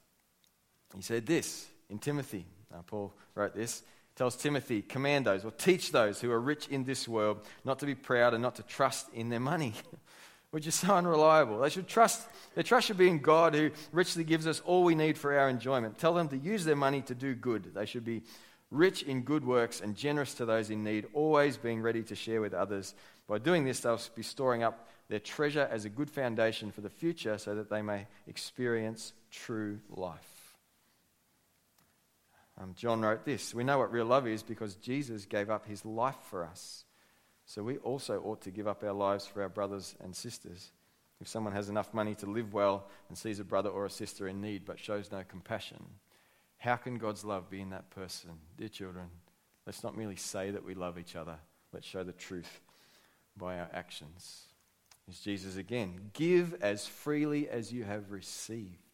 He 0.96 1.02
said 1.02 1.26
this 1.26 1.68
in 1.90 2.00
Timothy. 2.00 2.46
Paul 2.88 3.12
wrote 3.36 3.54
this 3.54 3.84
tells 4.20 4.36
Timothy, 4.36 4.82
command 4.82 5.26
those 5.26 5.46
or 5.46 5.52
teach 5.52 5.94
those 5.94 6.20
who 6.20 6.30
are 6.30 6.42
rich 6.42 6.68
in 6.68 6.84
this 6.84 7.08
world 7.08 7.40
not 7.64 7.80
to 7.80 7.86
be 7.86 7.96
proud 7.96 8.34
and 8.34 8.44
not 8.44 8.56
to 8.56 8.64
trust 8.64 9.08
in 9.14 9.30
their 9.30 9.40
money, 9.40 9.74
which 10.52 10.68
is 10.68 10.76
so 10.76 10.94
unreliable. 10.94 11.58
They 11.60 11.70
should 11.70 11.88
trust, 11.88 12.28
their 12.54 12.66
trust 12.66 12.88
should 12.88 12.98
be 12.98 13.08
in 13.08 13.20
God 13.20 13.56
who 13.56 13.72
richly 13.94 14.26
gives 14.26 14.46
us 14.46 14.60
all 14.66 14.84
we 14.84 14.94
need 14.94 15.18
for 15.18 15.40
our 15.40 15.48
enjoyment. 15.48 15.98
Tell 15.98 16.14
them 16.14 16.28
to 16.28 16.38
use 16.38 16.66
their 16.66 16.76
money 16.76 17.02
to 17.04 17.16
do 17.16 17.34
good. 17.34 17.74
They 17.74 17.86
should 17.86 18.04
be 18.04 18.24
rich 18.72 19.04
in 19.04 19.22
good 19.22 19.46
works 19.46 19.80
and 19.80 19.96
generous 19.96 20.34
to 20.34 20.46
those 20.46 20.70
in 20.70 20.84
need, 20.84 21.08
always 21.14 21.56
being 21.56 21.82
ready 21.82 22.04
to 22.04 22.14
share 22.14 22.42
with 22.42 22.54
others. 22.54 22.96
By 23.26 23.38
doing 23.38 23.64
this, 23.64 23.80
they'll 23.80 24.02
be 24.18 24.24
storing 24.24 24.64
up 24.64 24.90
their 25.08 25.20
treasure 25.20 25.70
as 25.72 25.86
a 25.86 25.90
good 25.90 26.10
foundation 26.10 26.72
for 26.72 26.82
the 26.82 26.90
future 26.90 27.38
so 27.38 27.56
that 27.56 27.70
they 27.70 27.82
may 27.82 28.06
experience 28.28 29.14
true 29.32 29.80
life. 29.90 30.39
Um, 32.60 32.74
John 32.76 33.02
wrote 33.02 33.26
this 33.26 33.54
We 33.54 33.64
know 33.64 33.78
what 33.78 33.92
real 33.92 34.06
love 34.06 34.28
is 34.28 34.44
because 34.44 34.76
Jesus 34.76 35.26
gave 35.26 35.50
up 35.50 35.66
his 35.66 35.86
life 35.86 36.18
for 36.30 36.46
us. 36.46 36.84
So 37.46 37.64
we 37.64 37.78
also 37.78 38.22
ought 38.22 38.42
to 38.42 38.52
give 38.52 38.68
up 38.68 38.84
our 38.84 38.94
lives 38.94 39.26
for 39.26 39.42
our 39.42 39.50
brothers 39.50 39.96
and 40.02 40.16
sisters. 40.16 40.72
If 41.20 41.28
someone 41.28 41.54
has 41.54 41.68
enough 41.68 41.94
money 41.94 42.16
to 42.16 42.26
live 42.26 42.54
well 42.54 42.88
and 43.08 43.18
sees 43.18 43.40
a 43.40 43.44
brother 43.44 43.70
or 43.70 43.86
a 43.86 43.90
sister 43.90 44.28
in 44.28 44.40
need 44.40 44.66
but 44.66 44.80
shows 44.80 45.12
no 45.12 45.24
compassion, 45.28 45.84
how 46.58 46.76
can 46.76 46.98
God's 46.98 47.26
love 47.26 47.50
be 47.50 47.62
in 47.62 47.72
that 47.72 47.90
person? 47.90 48.32
Dear 48.58 48.70
children, 48.70 49.08
let's 49.66 49.84
not 49.84 49.98
merely 49.98 50.16
say 50.16 50.52
that 50.52 50.64
we 50.64 50.76
love 50.76 51.00
each 51.00 51.16
other, 51.16 51.38
let's 51.74 51.88
show 51.88 52.04
the 52.04 52.14
truth 52.14 52.62
by 53.36 53.60
our 53.60 53.70
actions. 53.74 54.44
Is 55.10 55.20
Jesus 55.20 55.58
again, 55.58 56.12
give 56.14 56.56
as 56.62 56.86
freely 56.86 57.50
as 57.50 57.74
you 57.74 57.84
have 57.84 58.12
received. 58.12 58.89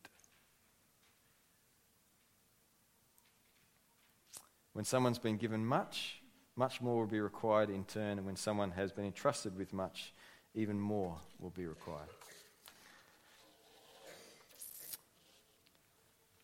When 4.76 4.84
someone's 4.84 5.20
been 5.20 5.38
given 5.38 5.66
much, 5.66 6.22
much 6.58 6.82
more 6.82 6.98
will 6.98 7.08
be 7.08 7.22
required 7.22 7.70
in 7.70 7.86
turn. 7.86 8.18
And 8.18 8.26
when 8.26 8.36
someone 8.36 8.72
has 8.72 8.92
been 8.92 9.06
entrusted 9.06 9.58
with 9.58 9.72
much, 9.72 10.14
even 10.54 10.78
more 10.78 11.16
will 11.40 11.52
be 11.52 11.66
required. 11.66 12.10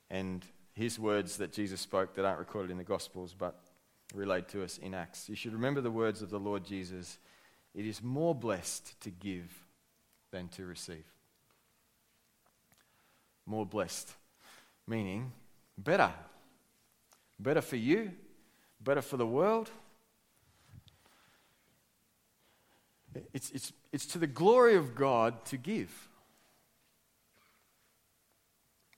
And 0.10 0.46
his 0.74 0.98
words 0.98 1.36
that 1.38 1.52
Jesus 1.52 1.82
spoke 1.82 2.16
that 2.16 2.24
aren't 2.24 2.40
recorded 2.40 2.72
in 2.72 2.78
the 2.78 2.86
Gospels 2.86 3.36
but 3.38 3.66
relayed 4.14 4.48
to 4.48 4.64
us 4.64 4.78
in 4.78 4.94
Acts. 4.94 5.28
You 5.28 5.36
should 5.36 5.52
remember 5.52 5.82
the 5.82 5.92
words 5.92 6.22
of 6.22 6.30
the 6.30 6.40
Lord 6.40 6.64
Jesus 6.64 7.18
it 7.76 7.86
is 7.86 8.02
more 8.02 8.34
blessed 8.34 9.02
to 9.02 9.10
give 9.10 9.66
than 10.32 10.48
to 10.50 10.66
receive. 10.66 11.04
More 13.46 13.66
blessed, 13.66 14.16
meaning 14.88 15.34
better 15.78 16.14
better 17.42 17.62
for 17.62 17.76
you, 17.76 18.12
better 18.84 19.02
for 19.02 19.18
the 19.18 19.26
world. 19.26 19.70
It's, 23.34 23.52
it's, 23.52 23.74
it's 23.92 24.06
to 24.08 24.20
the 24.20 24.28
glory 24.28 24.76
of 24.76 24.96
God 24.96 25.44
to 25.46 25.58
give, 25.58 26.10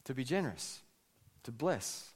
to 0.04 0.14
be 0.14 0.24
generous, 0.24 0.82
to 1.44 1.52
bless. 1.52 2.10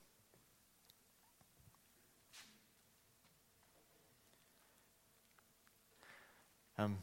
Um, 6.77 6.99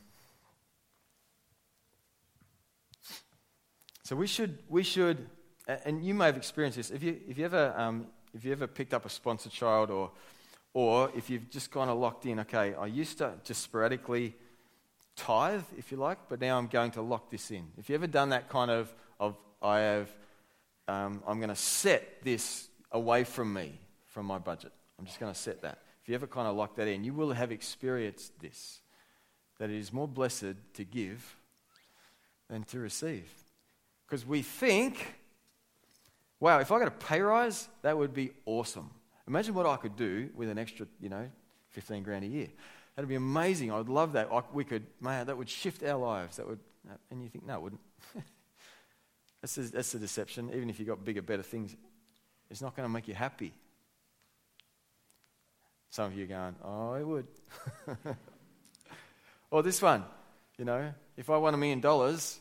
so 4.04 4.14
we 4.14 4.28
should, 4.28 4.58
we 4.68 4.84
should, 4.84 5.28
and 5.84 6.04
you 6.04 6.14
may 6.14 6.26
have 6.26 6.36
experienced 6.36 6.76
this. 6.76 6.90
If 6.92 7.02
you, 7.02 7.20
if 7.26 7.36
you 7.38 7.44
ever 7.44 7.74
um, 7.76 8.06
if 8.34 8.44
you 8.44 8.52
ever 8.52 8.66
picked 8.66 8.92
up 8.92 9.06
a 9.06 9.08
sponsored 9.08 9.52
child 9.52 9.90
or, 9.90 10.10
or 10.74 11.10
if 11.16 11.30
you've 11.30 11.48
just 11.48 11.70
kind 11.70 11.88
of 11.88 11.98
locked 11.98 12.26
in, 12.26 12.40
okay, 12.40 12.74
I 12.74 12.86
used 12.86 13.18
to 13.18 13.32
just 13.44 13.62
sporadically 13.62 14.34
tithe, 15.16 15.62
if 15.78 15.90
you 15.90 15.96
like, 15.96 16.18
but 16.28 16.40
now 16.40 16.58
I'm 16.58 16.66
going 16.66 16.90
to 16.92 17.02
lock 17.02 17.30
this 17.30 17.50
in. 17.50 17.68
If 17.78 17.88
you 17.88 17.94
ever 17.94 18.08
done 18.08 18.30
that 18.30 18.48
kind 18.48 18.70
of, 18.70 18.92
of 19.18 19.36
I 19.62 19.78
have, 19.78 20.10
um, 20.88 21.22
I'm 21.26 21.38
going 21.38 21.48
to 21.48 21.56
set 21.56 22.22
this 22.22 22.68
away 22.90 23.24
from 23.24 23.54
me, 23.54 23.78
from 24.06 24.26
my 24.26 24.38
budget. 24.38 24.72
I'm 24.98 25.06
just 25.06 25.20
going 25.20 25.32
to 25.32 25.38
set 25.38 25.62
that. 25.62 25.78
If 26.02 26.08
you 26.08 26.16
ever 26.16 26.26
kind 26.26 26.48
of 26.48 26.56
lock 26.56 26.76
that 26.76 26.88
in, 26.88 27.04
you 27.04 27.14
will 27.14 27.32
have 27.32 27.50
experienced 27.50 28.38
this 28.40 28.80
that 29.58 29.70
it 29.70 29.78
is 29.78 29.92
more 29.92 30.08
blessed 30.08 30.56
to 30.74 30.84
give 30.84 31.36
than 32.50 32.64
to 32.64 32.80
receive. 32.80 33.30
Because 34.04 34.26
we 34.26 34.42
think 34.42 35.14
wow, 36.40 36.58
if 36.58 36.70
I 36.70 36.78
got 36.78 36.88
a 36.88 36.90
pay 36.90 37.22
rise, 37.22 37.68
that 37.80 37.96
would 37.96 38.12
be 38.12 38.32
awesome. 38.44 38.90
Imagine 39.26 39.54
what 39.54 39.66
I 39.66 39.76
could 39.76 39.96
do 39.96 40.30
with 40.34 40.48
an 40.48 40.58
extra, 40.58 40.86
you 41.00 41.08
know, 41.08 41.30
15 41.70 42.02
grand 42.02 42.24
a 42.24 42.28
year. 42.28 42.48
That'd 42.94 43.08
be 43.08 43.14
amazing. 43.14 43.72
I'd 43.72 43.88
love 43.88 44.12
that. 44.12 44.28
I, 44.30 44.42
we 44.52 44.64
could, 44.64 44.84
man, 45.00 45.26
that 45.26 45.36
would 45.36 45.48
shift 45.48 45.82
our 45.82 45.98
lives. 45.98 46.36
That 46.36 46.46
would, 46.46 46.60
uh, 46.88 46.94
and 47.10 47.22
you 47.22 47.28
think, 47.28 47.46
no, 47.46 47.54
it 47.54 47.62
wouldn't. 47.62 47.80
that's, 49.40 49.58
a, 49.58 49.62
that's 49.62 49.94
a 49.94 49.98
deception. 49.98 50.50
Even 50.54 50.70
if 50.70 50.78
you 50.78 50.86
got 50.86 51.04
bigger, 51.04 51.22
better 51.22 51.42
things, 51.42 51.74
it's 52.50 52.62
not 52.62 52.76
going 52.76 52.86
to 52.86 52.92
make 52.92 53.08
you 53.08 53.14
happy. 53.14 53.52
Some 55.90 56.06
of 56.06 56.14
you 56.16 56.24
are 56.24 56.28
going, 56.28 56.54
oh, 56.62 56.94
it 56.94 57.06
would. 57.06 57.26
or 59.50 59.62
this 59.62 59.80
one, 59.80 60.04
you 60.58 60.64
know, 60.64 60.92
if 61.16 61.30
I 61.30 61.36
won 61.36 61.54
a 61.54 61.56
million 61.56 61.80
dollars, 61.80 62.38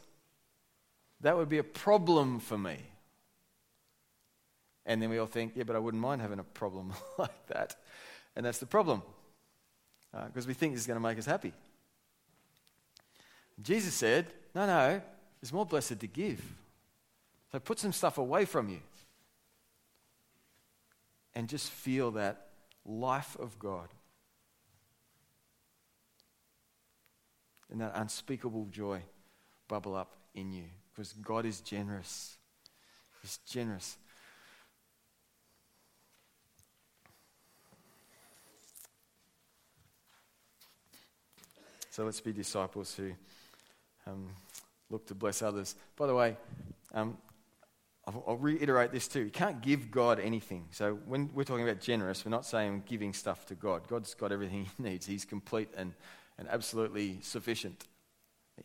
that 1.21 1.37
would 1.37 1.49
be 1.49 1.59
a 1.59 1.63
problem 1.63 2.39
for 2.39 2.57
me. 2.57 2.77
And 4.85 5.01
then 5.01 5.09
we 5.09 5.17
all 5.17 5.27
think, 5.27 5.53
yeah, 5.55 5.63
but 5.63 5.75
I 5.75 5.79
wouldn't 5.79 6.01
mind 6.01 6.21
having 6.21 6.39
a 6.39 6.43
problem 6.43 6.93
like 7.17 7.47
that. 7.47 7.75
And 8.35 8.45
that's 8.45 8.59
the 8.59 8.65
problem, 8.65 9.03
because 10.11 10.45
uh, 10.45 10.47
we 10.47 10.53
think 10.53 10.75
it's 10.75 10.87
going 10.87 10.99
to 10.99 11.07
make 11.07 11.17
us 11.17 11.25
happy. 11.25 11.53
Jesus 13.61 13.93
said, 13.93 14.27
no, 14.55 14.65
no, 14.65 15.01
it's 15.41 15.53
more 15.53 15.65
blessed 15.65 15.99
to 15.99 16.07
give. 16.07 16.41
So 17.51 17.59
put 17.59 17.79
some 17.79 17.93
stuff 17.93 18.17
away 18.17 18.45
from 18.45 18.69
you 18.69 18.79
and 21.35 21.47
just 21.47 21.69
feel 21.69 22.11
that 22.11 22.47
life 22.85 23.37
of 23.39 23.57
God 23.59 23.89
and 27.71 27.81
that 27.81 27.91
unspeakable 27.95 28.67
joy 28.71 29.01
bubble 29.67 29.95
up 29.95 30.15
in 30.33 30.51
you 30.51 30.65
because 30.91 31.13
God 31.13 31.45
is 31.45 31.61
generous. 31.61 32.37
He's 33.21 33.37
generous. 33.49 33.97
So 41.93 42.03
let's 42.03 42.21
be 42.21 42.33
disciples 42.33 42.95
who 42.95 43.11
um, 44.07 44.27
look 44.89 45.05
to 45.05 45.13
bless 45.13 45.43
others. 45.43 45.75
By 45.95 46.07
the 46.07 46.15
way, 46.15 46.35
um, 46.91 47.19
I'll, 48.07 48.23
I'll, 48.29 48.37
reiterate 48.37 48.91
this 48.91 49.07
too. 49.07 49.21
You 49.21 49.29
can't 49.29 49.61
give 49.61 49.91
God 49.91 50.19
anything. 50.19 50.65
So 50.71 50.95
when 51.05 51.29
we're 51.35 51.43
talking 51.43 51.69
about 51.69 51.81
generous, 51.81 52.25
we're 52.25 52.31
not 52.31 52.47
saying 52.47 52.81
giving 52.87 53.13
stuff 53.13 53.45
to 53.45 53.53
God. 53.53 53.87
God's 53.87 54.15
got 54.15 54.31
everything 54.31 54.65
he 54.77 54.83
needs. 54.83 55.05
He's 55.05 55.23
complete 55.23 55.69
and, 55.77 55.93
and 56.39 56.47
absolutely 56.49 57.19
sufficient 57.21 57.85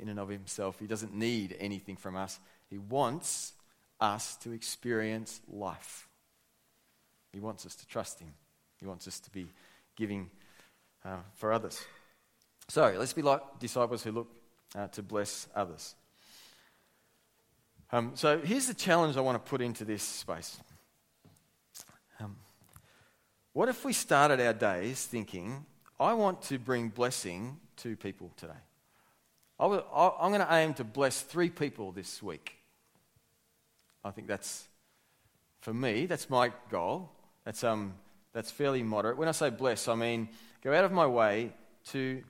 in 0.01 0.09
and 0.09 0.19
of 0.19 0.31
himself. 0.31 0.79
He 0.81 0.87
doesn't 0.87 1.15
need 1.15 1.55
anything 1.61 1.97
from 1.97 2.17
us. 2.17 2.41
He 2.71 2.79
wants 2.79 3.53
us 4.01 4.37
to 4.37 4.53
experience 4.53 5.43
life. 5.53 6.09
He 7.35 7.41
wants 7.41 7.67
us 7.67 7.75
to 7.75 7.87
trust 7.87 8.21
Him, 8.21 8.33
He 8.79 8.87
wants 8.87 9.07
us 9.07 9.21
to 9.21 9.31
be 9.31 9.49
giving 9.97 10.31
uh, 11.05 11.19
for 11.35 11.53
others. 11.53 11.85
So 12.69 12.95
let's 12.99 13.15
be 13.15 13.23
like 13.23 13.41
disciples 13.59 14.03
who 14.03 14.13
look 14.13 14.29
uh, 14.77 14.89
to 14.89 15.03
bless 15.03 15.49
others. 15.55 15.95
Um, 17.91 18.13
so 18.15 18.39
here's 18.39 18.67
the 18.67 18.75
challenge 18.75 19.17
I 19.17 19.21
want 19.21 19.43
to 19.43 19.51
put 19.51 19.63
into 19.63 19.87
this 19.87 20.03
space. 20.03 20.59
Um, 22.21 22.37
what 23.55 23.71
if 23.71 23.85
we 23.87 23.95
started 23.95 24.41
our 24.41 24.53
days 24.53 25.07
thinking, 25.07 25.65
I 25.99 26.13
want 26.13 26.43
to 26.43 26.59
bring 26.59 26.91
blessing 26.91 27.59
to 27.79 27.97
people 27.97 28.31
today? 28.37 28.53
I 29.59 29.65
am 29.65 30.31
going 30.33 30.41
to 30.41 30.55
aim 30.55 30.75
to 30.75 30.85
bless 30.85 31.23
three 31.23 31.49
people 31.49 31.91
this 31.91 32.23
week. 32.23 32.57
I 34.05 34.11
think 34.11 34.29
that's, 34.29 34.69
for 35.61 35.73
me, 35.73 36.05
that's 36.05 36.29
my 36.29 36.53
goal. 36.71 37.11
That's, 37.45 37.65
um, 37.65 37.95
that's 38.35 38.51
fairly 38.51 38.83
moderate. 38.83 39.17
When 39.17 39.29
I 39.29 39.33
say 39.33 39.49
bless, 39.49 39.89
I 39.89 39.95
mean 39.95 40.29
go 40.63 40.75
out 40.75 40.85
of 40.85 40.93
my 40.93 41.07
way 41.07 41.53
to 41.87 42.23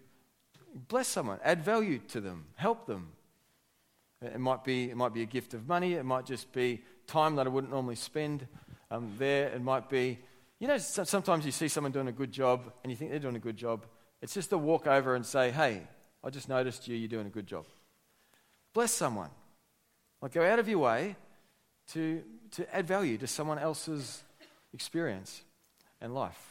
bless 0.89 1.09
someone, 1.09 1.41
add 1.43 1.65
value 1.65 1.99
to 2.09 2.21
them, 2.21 2.47
help 2.55 2.87
them. 2.87 3.09
It 4.21 4.41
might 4.41 4.65
be, 4.65 4.91
it 4.91 4.97
might 4.97 5.15
be 5.15 5.23
a 5.23 5.27
gift 5.27 5.55
of 5.55 5.69
money, 5.69 5.95
it 5.95 6.05
might 6.05 6.27
just 6.27 6.53
be 6.53 6.83
time 7.07 7.37
that 7.37 7.47
I 7.47 7.51
wouldn't 7.51 7.73
normally 7.73 7.97
spend 7.97 8.47
um, 8.91 9.13
there. 9.19 9.49
It 9.49 9.63
might 9.63 9.89
be, 9.89 10.19
you 10.59 10.69
know, 10.69 10.79
sometimes 10.79 11.47
you 11.47 11.53
see 11.53 11.69
someone 11.69 11.93
doing 11.93 12.09
a 12.09 12.13
good 12.13 12.33
job 12.33 12.73
and 12.83 12.91
you 12.91 12.97
think 12.97 13.11
they're 13.11 13.21
doing 13.21 13.37
a 13.37 13.41
good 13.41 13.57
job. 13.57 13.87
It's 14.21 14.35
just 14.35 14.51
to 14.51 14.59
walk 14.59 14.87
over 14.87 15.15
and 15.15 15.25
say, 15.25 15.51
hey, 15.51 15.83
I 16.23 16.31
just 16.31 16.49
noticed 16.49 16.89
you, 16.89 16.97
you're 16.97 17.09
doing 17.09 17.27
a 17.27 17.31
good 17.31 17.47
job. 17.47 17.65
Bless 18.75 18.93
someone. 18.93 19.31
Like 20.21 20.33
go 20.33 20.45
out 20.45 20.59
of 20.59 20.69
your 20.69 20.81
way 20.81 21.17
to, 21.93 22.23
to 22.53 22.77
add 22.77 22.87
value 22.87 23.19
to 23.19 23.27
someone 23.27 23.59
else's 23.59 24.23
experience 24.75 25.43
and 26.01 26.13
life. 26.15 26.48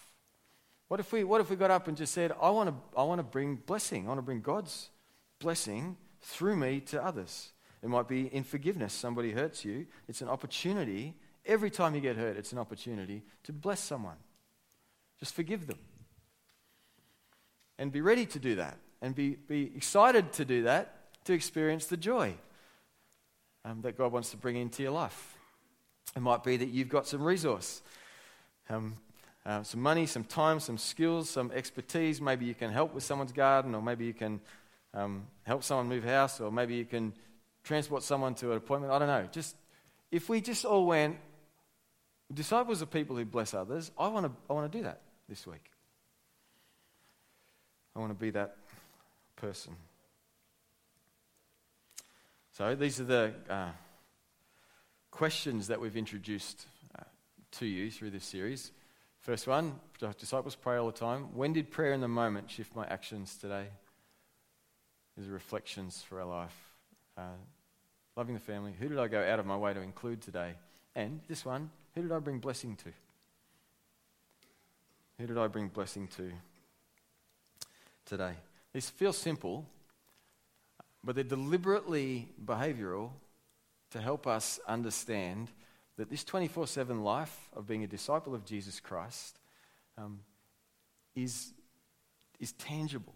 What 0.88 1.00
if 1.00 1.12
we, 1.12 1.23
what 1.23 1.41
if 1.41 1.50
we 1.50 1.56
got 1.56 1.71
up 1.71 1.88
and 1.88 1.97
just 1.97 2.13
said, 2.13 2.32
I 2.41 2.50
want 2.50 2.69
to 2.69 2.76
I 2.97 3.04
want 3.04 3.19
to 3.19 3.23
bring 3.23 3.56
blessing, 3.56 4.06
I 4.06 4.08
want 4.10 4.19
to 4.19 4.23
bring 4.23 4.41
God's 4.41 4.89
blessing 5.39 5.97
through 6.21 6.56
me 6.56 6.80
to 6.82 7.04
others? 7.04 7.52
It 7.84 7.89
might 7.89 8.08
be 8.08 8.28
in 8.28 8.43
forgiveness. 8.43 8.93
Somebody 8.93 9.32
hurts 9.32 9.63
you. 9.63 9.86
It's 10.08 10.21
an 10.21 10.30
opportunity. 10.30 11.15
Every 11.45 11.69
time 11.69 11.93
you 11.95 12.02
get 12.02 12.15
hurt, 12.15 12.38
it's 12.38 12.52
an 12.52 12.58
opportunity 12.58 13.23
to 13.43 13.54
bless 13.54 13.80
someone. 13.80 14.17
Just 15.19 15.34
forgive 15.34 15.67
them. 15.67 15.80
And 17.78 17.91
be 17.91 18.02
ready 18.02 18.26
to 18.26 18.39
do 18.39 18.56
that. 18.56 18.78
And 19.02 19.13
be, 19.13 19.32
be 19.32 19.71
excited 19.76 20.34
to 20.34 20.45
do 20.45 20.63
that, 20.63 21.13
to 21.26 21.34
experience 21.34 21.86
the 21.86 21.97
joy 21.97 22.34
um, 23.63 23.82
that 23.82 23.97
God 23.97 24.12
wants 24.12 24.32
to 24.32 24.38
bring 24.38 24.56
into 24.56 24.82
your 24.82 24.91
life. 24.91 25.38
It 26.15 26.21
might 26.21 26.43
be 26.43 26.58
that 26.58 26.69
you've 26.69 26.89
got 26.89 27.06
some 27.06 27.21
resource, 27.21 27.82
um, 28.69 28.97
uh, 29.47 29.63
some 29.63 29.81
money, 29.81 30.05
some 30.05 30.25
time, 30.25 30.60
some 30.60 30.77
skills, 30.77 31.29
some 31.29 31.51
expertise. 31.51 32.19
Maybe 32.19 32.45
you 32.45 32.53
can 32.53 32.69
help 32.69 32.93
with 32.93 33.03
someone's 33.03 33.31
garden, 33.31 33.73
or 33.73 33.81
maybe 33.81 34.05
you 34.05 34.13
can 34.13 34.41
um, 34.93 35.25
help 35.43 35.63
someone 35.63 35.88
move 35.88 36.03
house, 36.03 36.41
or 36.41 36.51
maybe 36.51 36.75
you 36.75 36.83
can 36.83 37.13
transport 37.63 38.03
someone 38.03 38.36
to 38.36 38.51
an 38.51 38.57
appointment. 38.57 38.91
I 38.91 38.99
don't 38.99 39.07
know. 39.07 39.25
Just 39.31 39.55
if 40.12 40.27
we 40.27 40.41
just 40.41 40.65
all 40.65 40.86
went, 40.86 41.15
disciples 42.33 42.81
are 42.81 42.86
people 42.86 43.15
who 43.15 43.23
bless 43.23 43.53
others. 43.53 43.89
I 43.97 44.10
want 44.10 44.25
to. 44.25 44.31
I 44.49 44.53
want 44.53 44.69
to 44.69 44.77
do 44.77 44.83
that 44.83 44.99
this 45.29 45.47
week. 45.47 45.71
I 47.95 47.99
want 47.99 48.12
to 48.12 48.19
be 48.19 48.31
that 48.31 48.57
person. 49.38 49.75
So 52.51 52.75
these 52.75 52.99
are 52.99 53.05
the 53.05 53.33
uh, 53.49 53.69
questions 55.10 55.67
that 55.67 55.79
we've 55.79 55.95
introduced 55.95 56.65
uh, 56.99 57.03
to 57.51 57.65
you 57.65 57.89
through 57.89 58.10
this 58.10 58.25
series. 58.25 58.71
First 59.27 59.45
one, 59.45 59.77
disciples 60.17 60.55
pray 60.55 60.77
all 60.77 60.85
the 60.85 60.97
time. 60.97 61.35
When 61.35 61.51
did 61.51 61.69
prayer 61.69 61.91
in 61.91 61.99
the 61.99 62.07
moment 62.07 62.49
shift 62.49 62.73
my 62.73 62.85
actions 62.87 63.35
today? 63.35 63.65
These 65.17 65.27
are 65.27 65.33
reflections 65.33 66.01
for 66.01 66.21
our 66.21 66.25
life. 66.25 66.55
Uh, 67.17 67.35
loving 68.15 68.35
the 68.35 68.39
family. 68.39 68.73
Who 68.79 68.87
did 68.87 68.97
I 68.97 69.09
go 69.09 69.21
out 69.21 69.37
of 69.37 69.45
my 69.45 69.57
way 69.57 69.73
to 69.73 69.81
include 69.81 70.21
today? 70.21 70.53
And 70.95 71.19
this 71.27 71.43
one, 71.43 71.69
who 71.93 72.03
did 72.03 72.13
I 72.13 72.19
bring 72.19 72.39
blessing 72.39 72.77
to? 72.77 72.93
Who 75.19 75.27
did 75.27 75.37
I 75.37 75.47
bring 75.47 75.67
blessing 75.67 76.07
to 76.15 76.31
today? 78.05 78.35
These 78.71 78.89
feel 78.89 79.11
simple, 79.11 79.65
but 81.03 81.15
they're 81.15 81.25
deliberately 81.25 82.29
behavioral 82.45 83.09
to 83.91 83.99
help 83.99 84.25
us 84.25 84.61
understand 84.65 85.49
that 85.97 86.10
this 86.10 86.23
24 86.23 86.67
7 86.67 87.03
life 87.03 87.49
of 87.55 87.67
being 87.67 87.83
a 87.83 87.88
disciple 87.88 88.33
of 88.33 88.45
Jesus 88.45 88.79
Christ 88.79 89.39
um, 89.97 90.19
is, 91.15 91.53
is 92.39 92.51
tangible 92.53 93.15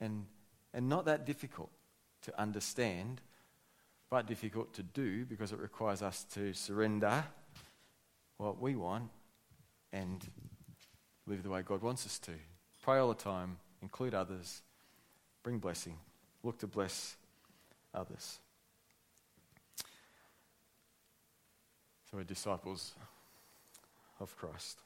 and, 0.00 0.26
and 0.74 0.88
not 0.88 1.04
that 1.06 1.24
difficult 1.24 1.70
to 2.22 2.40
understand, 2.40 3.20
but 4.10 4.26
difficult 4.26 4.72
to 4.74 4.82
do 4.82 5.24
because 5.24 5.52
it 5.52 5.58
requires 5.58 6.02
us 6.02 6.24
to 6.34 6.52
surrender 6.52 7.24
what 8.38 8.60
we 8.60 8.74
want 8.74 9.10
and 9.92 10.28
live 11.26 11.42
the 11.42 11.50
way 11.50 11.62
God 11.62 11.82
wants 11.82 12.04
us 12.06 12.18
to. 12.20 12.32
Pray 12.82 12.98
all 12.98 13.08
the 13.08 13.14
time, 13.14 13.58
include 13.82 14.14
others, 14.14 14.62
bring 15.42 15.58
blessing, 15.58 15.96
look 16.42 16.58
to 16.58 16.66
bless 16.66 17.16
others. 17.94 18.40
We're 22.16 22.24
disciples 22.24 22.94
of 24.20 24.34
Christ. 24.38 24.78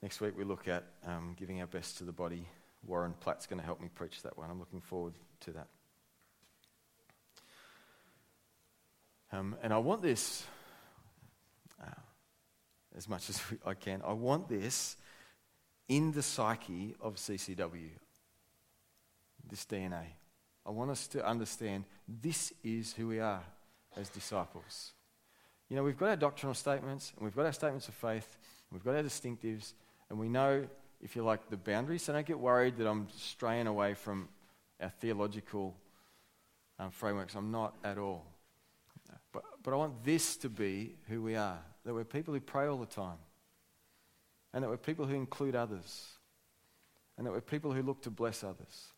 Next 0.00 0.22
week 0.22 0.38
we 0.38 0.44
look 0.44 0.68
at 0.68 0.84
um, 1.06 1.36
giving 1.38 1.60
our 1.60 1.66
best 1.66 1.98
to 1.98 2.04
the 2.04 2.12
body. 2.12 2.48
Warren 2.86 3.12
Platt's 3.20 3.46
going 3.46 3.60
to 3.60 3.66
help 3.66 3.82
me 3.82 3.90
preach 3.94 4.22
that 4.22 4.38
one. 4.38 4.50
I'm 4.50 4.58
looking 4.58 4.80
forward 4.80 5.12
to 5.40 5.50
that. 5.50 5.66
Um, 9.32 9.54
and 9.62 9.70
I 9.70 9.76
want 9.76 10.00
this, 10.00 10.46
uh, 11.78 12.00
as 12.96 13.10
much 13.10 13.28
as 13.28 13.38
I 13.66 13.74
can, 13.74 14.00
I 14.02 14.14
want 14.14 14.48
this 14.48 14.96
in 15.88 16.12
the 16.12 16.22
psyche 16.22 16.94
of 17.02 17.16
CCW 17.16 17.90
this 19.50 19.66
DNA. 19.66 20.06
I 20.64 20.70
want 20.70 20.90
us 20.90 21.06
to 21.08 21.22
understand 21.22 21.84
this 22.08 22.54
is 22.64 22.94
who 22.94 23.08
we 23.08 23.20
are 23.20 23.42
as 23.96 24.08
disciples. 24.08 24.92
You 25.68 25.76
know, 25.76 25.82
we've 25.82 25.98
got 25.98 26.10
our 26.10 26.16
doctrinal 26.16 26.54
statements, 26.54 27.12
and 27.16 27.24
we've 27.24 27.34
got 27.34 27.46
our 27.46 27.52
statements 27.52 27.88
of 27.88 27.94
faith, 27.94 28.36
we've 28.70 28.84
got 28.84 28.94
our 28.94 29.02
distinctives, 29.02 29.72
and 30.10 30.18
we 30.18 30.28
know, 30.28 30.66
if 31.00 31.16
you 31.16 31.22
like, 31.22 31.48
the 31.48 31.56
boundaries. 31.56 32.02
So 32.02 32.12
don't 32.12 32.26
get 32.26 32.38
worried 32.38 32.76
that 32.76 32.86
I'm 32.86 33.08
straying 33.16 33.66
away 33.66 33.94
from 33.94 34.28
our 34.80 34.90
theological 35.00 35.74
um, 36.78 36.90
frameworks. 36.90 37.34
I'm 37.34 37.50
not 37.50 37.74
at 37.84 37.98
all. 37.98 38.26
But, 39.32 39.44
but 39.62 39.72
I 39.72 39.76
want 39.76 40.04
this 40.04 40.36
to 40.38 40.48
be 40.48 40.96
who 41.08 41.22
we 41.22 41.36
are 41.36 41.58
that 41.84 41.92
we're 41.92 42.04
people 42.04 42.32
who 42.32 42.40
pray 42.40 42.66
all 42.66 42.78
the 42.78 42.86
time, 42.86 43.18
and 44.52 44.62
that 44.62 44.68
we're 44.68 44.76
people 44.76 45.06
who 45.06 45.14
include 45.14 45.56
others, 45.56 46.06
and 47.16 47.26
that 47.26 47.32
we're 47.32 47.40
people 47.40 47.72
who 47.72 47.82
look 47.82 48.02
to 48.02 48.10
bless 48.10 48.44
others 48.44 48.92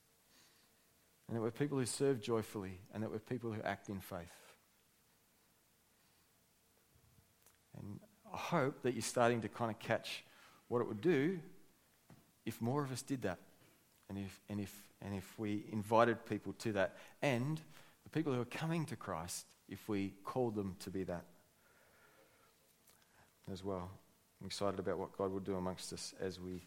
and 1.29 1.37
that 1.37 1.41
we're 1.41 1.51
people 1.51 1.79
who 1.79 1.87
serve 1.87 2.21
joyfully, 2.21 2.79
and 2.93 3.03
that 3.03 3.11
we're 3.11 3.19
people 3.19 3.53
who 3.53 3.63
act 3.63 3.89
in 3.89 4.01
faith. 4.01 4.44
And 7.79 8.01
I 8.33 8.37
hope 8.37 8.83
that 8.83 8.95
you're 8.95 9.03
starting 9.03 9.41
to 9.43 9.49
kind 9.49 9.71
of 9.71 9.79
catch 9.79 10.25
what 10.69 10.81
it 10.81 10.89
would 10.89 11.01
do 11.01 11.39
if 12.47 12.61
more 12.61 12.83
of 12.83 12.93
us 12.93 13.03
did 13.03 13.23
that, 13.23 13.39
and 14.09 14.19
if, 14.19 14.41
and 14.49 14.61
if, 14.61 14.73
and 15.01 15.15
if 15.15 15.39
we 15.39 15.65
invited 15.73 16.27
people 16.27 16.53
to 16.55 16.73
that, 16.73 16.97
and 17.23 17.61
the 18.05 18.11
people 18.11 18.33
who 18.33 18.41
are 18.41 18.47
coming 18.47 18.85
to 18.87 18.97
Christ, 18.97 19.47
if 19.69 19.89
we 19.89 20.13
called 20.25 20.55
them 20.55 20.77
to 20.81 20.91
be 20.91 21.05
that 21.05 21.25
as 23.51 23.65
well. 23.65 23.91
I'm 24.41 24.47
excited 24.47 24.79
about 24.79 24.99
what 24.99 25.17
God 25.17 25.33
will 25.33 25.41
do 25.41 25.57
amongst 25.57 25.93
us 25.93 26.15
as 26.21 26.39
we 26.39 26.67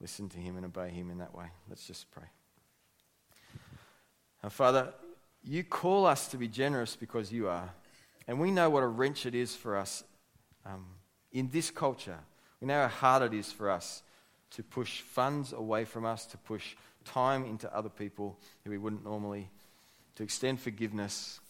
listen 0.00 0.28
to 0.28 0.38
Him 0.38 0.56
and 0.56 0.64
obey 0.64 0.90
Him 0.90 1.10
in 1.10 1.18
that 1.18 1.34
way. 1.34 1.46
Let's 1.68 1.86
just 1.86 2.10
pray. 2.10 2.26
Now, 4.42 4.50
Father, 4.50 4.92
you 5.42 5.64
call 5.64 6.06
us 6.06 6.28
to 6.28 6.36
be 6.36 6.46
generous 6.46 6.94
because 6.94 7.32
you 7.32 7.48
are. 7.48 7.70
And 8.28 8.38
we 8.38 8.50
know 8.50 8.70
what 8.70 8.82
a 8.82 8.86
wrench 8.86 9.26
it 9.26 9.34
is 9.34 9.56
for 9.56 9.76
us 9.76 10.04
um, 10.68 10.84
in 11.32 11.48
this 11.50 11.70
culture. 11.70 12.18
We 12.60 12.66
know 12.66 12.82
how 12.82 12.88
hard 12.88 13.32
it 13.32 13.36
is 13.36 13.50
for 13.50 13.70
us 13.70 14.02
to 14.52 14.62
push 14.62 15.00
funds 15.00 15.52
away 15.52 15.84
from 15.84 16.04
us, 16.04 16.26
to 16.26 16.38
push 16.38 16.74
time 17.04 17.44
into 17.44 17.74
other 17.74 17.88
people 17.88 18.38
who 18.64 18.70
we 18.70 18.78
wouldn't 18.78 19.04
normally, 19.04 19.50
to 20.16 20.22
extend 20.22 20.60
forgiveness 20.60 21.40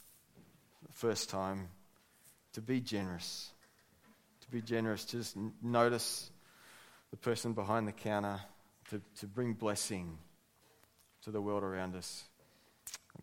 for 0.81 0.88
the 0.88 0.92
first 0.92 1.31
time, 1.31 1.68
to 2.52 2.61
be 2.61 2.81
generous. 2.81 3.50
To 4.42 4.50
be 4.50 4.62
generous, 4.62 5.04
to 5.07 5.18
just 5.18 5.37
notice 5.62 6.31
the 7.11 7.16
person 7.16 7.52
behind 7.52 7.87
the 7.87 7.92
counter, 7.92 8.40
to, 8.90 9.00
to 9.20 9.26
bring 9.26 9.52
blessing 9.52 10.18
to 11.22 11.31
the 11.31 11.40
world 11.40 11.62
around 11.62 11.94
us. 11.94 12.24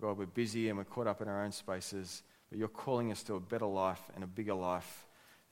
God, 0.01 0.17
we're 0.17 0.25
busy 0.25 0.69
and 0.69 0.77
we're 0.77 0.83
caught 0.83 1.07
up 1.07 1.21
in 1.21 1.27
our 1.27 1.43
own 1.43 1.51
spaces. 1.51 2.21
But 2.49 2.59
you're 2.59 2.67
calling 2.67 3.11
us 3.11 3.23
to 3.23 3.35
a 3.35 3.39
better 3.39 3.65
life 3.65 4.01
and 4.13 4.23
a 4.23 4.27
bigger 4.27 4.53
life 4.53 5.04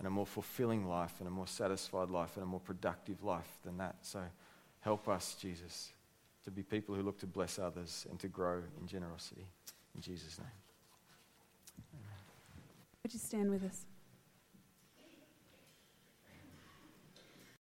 and 0.03 0.07
a 0.09 0.11
more 0.11 0.25
fulfilling 0.25 0.85
life 0.85 1.13
and 1.19 1.29
a 1.29 1.31
more 1.31 1.47
satisfied 1.47 2.09
life 2.09 2.35
and 2.35 2.43
a 2.43 2.45
more 2.45 2.59
productive 2.59 3.23
life 3.23 3.47
than 3.63 3.77
that. 3.77 3.95
So 4.01 4.19
help 4.81 5.07
us, 5.07 5.37
Jesus, 5.39 5.93
to 6.43 6.51
be 6.51 6.61
people 6.61 6.93
who 6.93 7.03
look 7.03 7.17
to 7.19 7.25
bless 7.25 7.57
others 7.57 8.05
and 8.09 8.19
to 8.19 8.27
grow 8.27 8.61
in 8.81 8.85
generosity. 8.85 9.47
In 9.95 10.01
Jesus' 10.01 10.37
name. 10.39 10.47
Would 13.01 13.13
you 13.13 13.19
stand 13.19 13.49
with 13.49 13.63
us? 13.63 13.85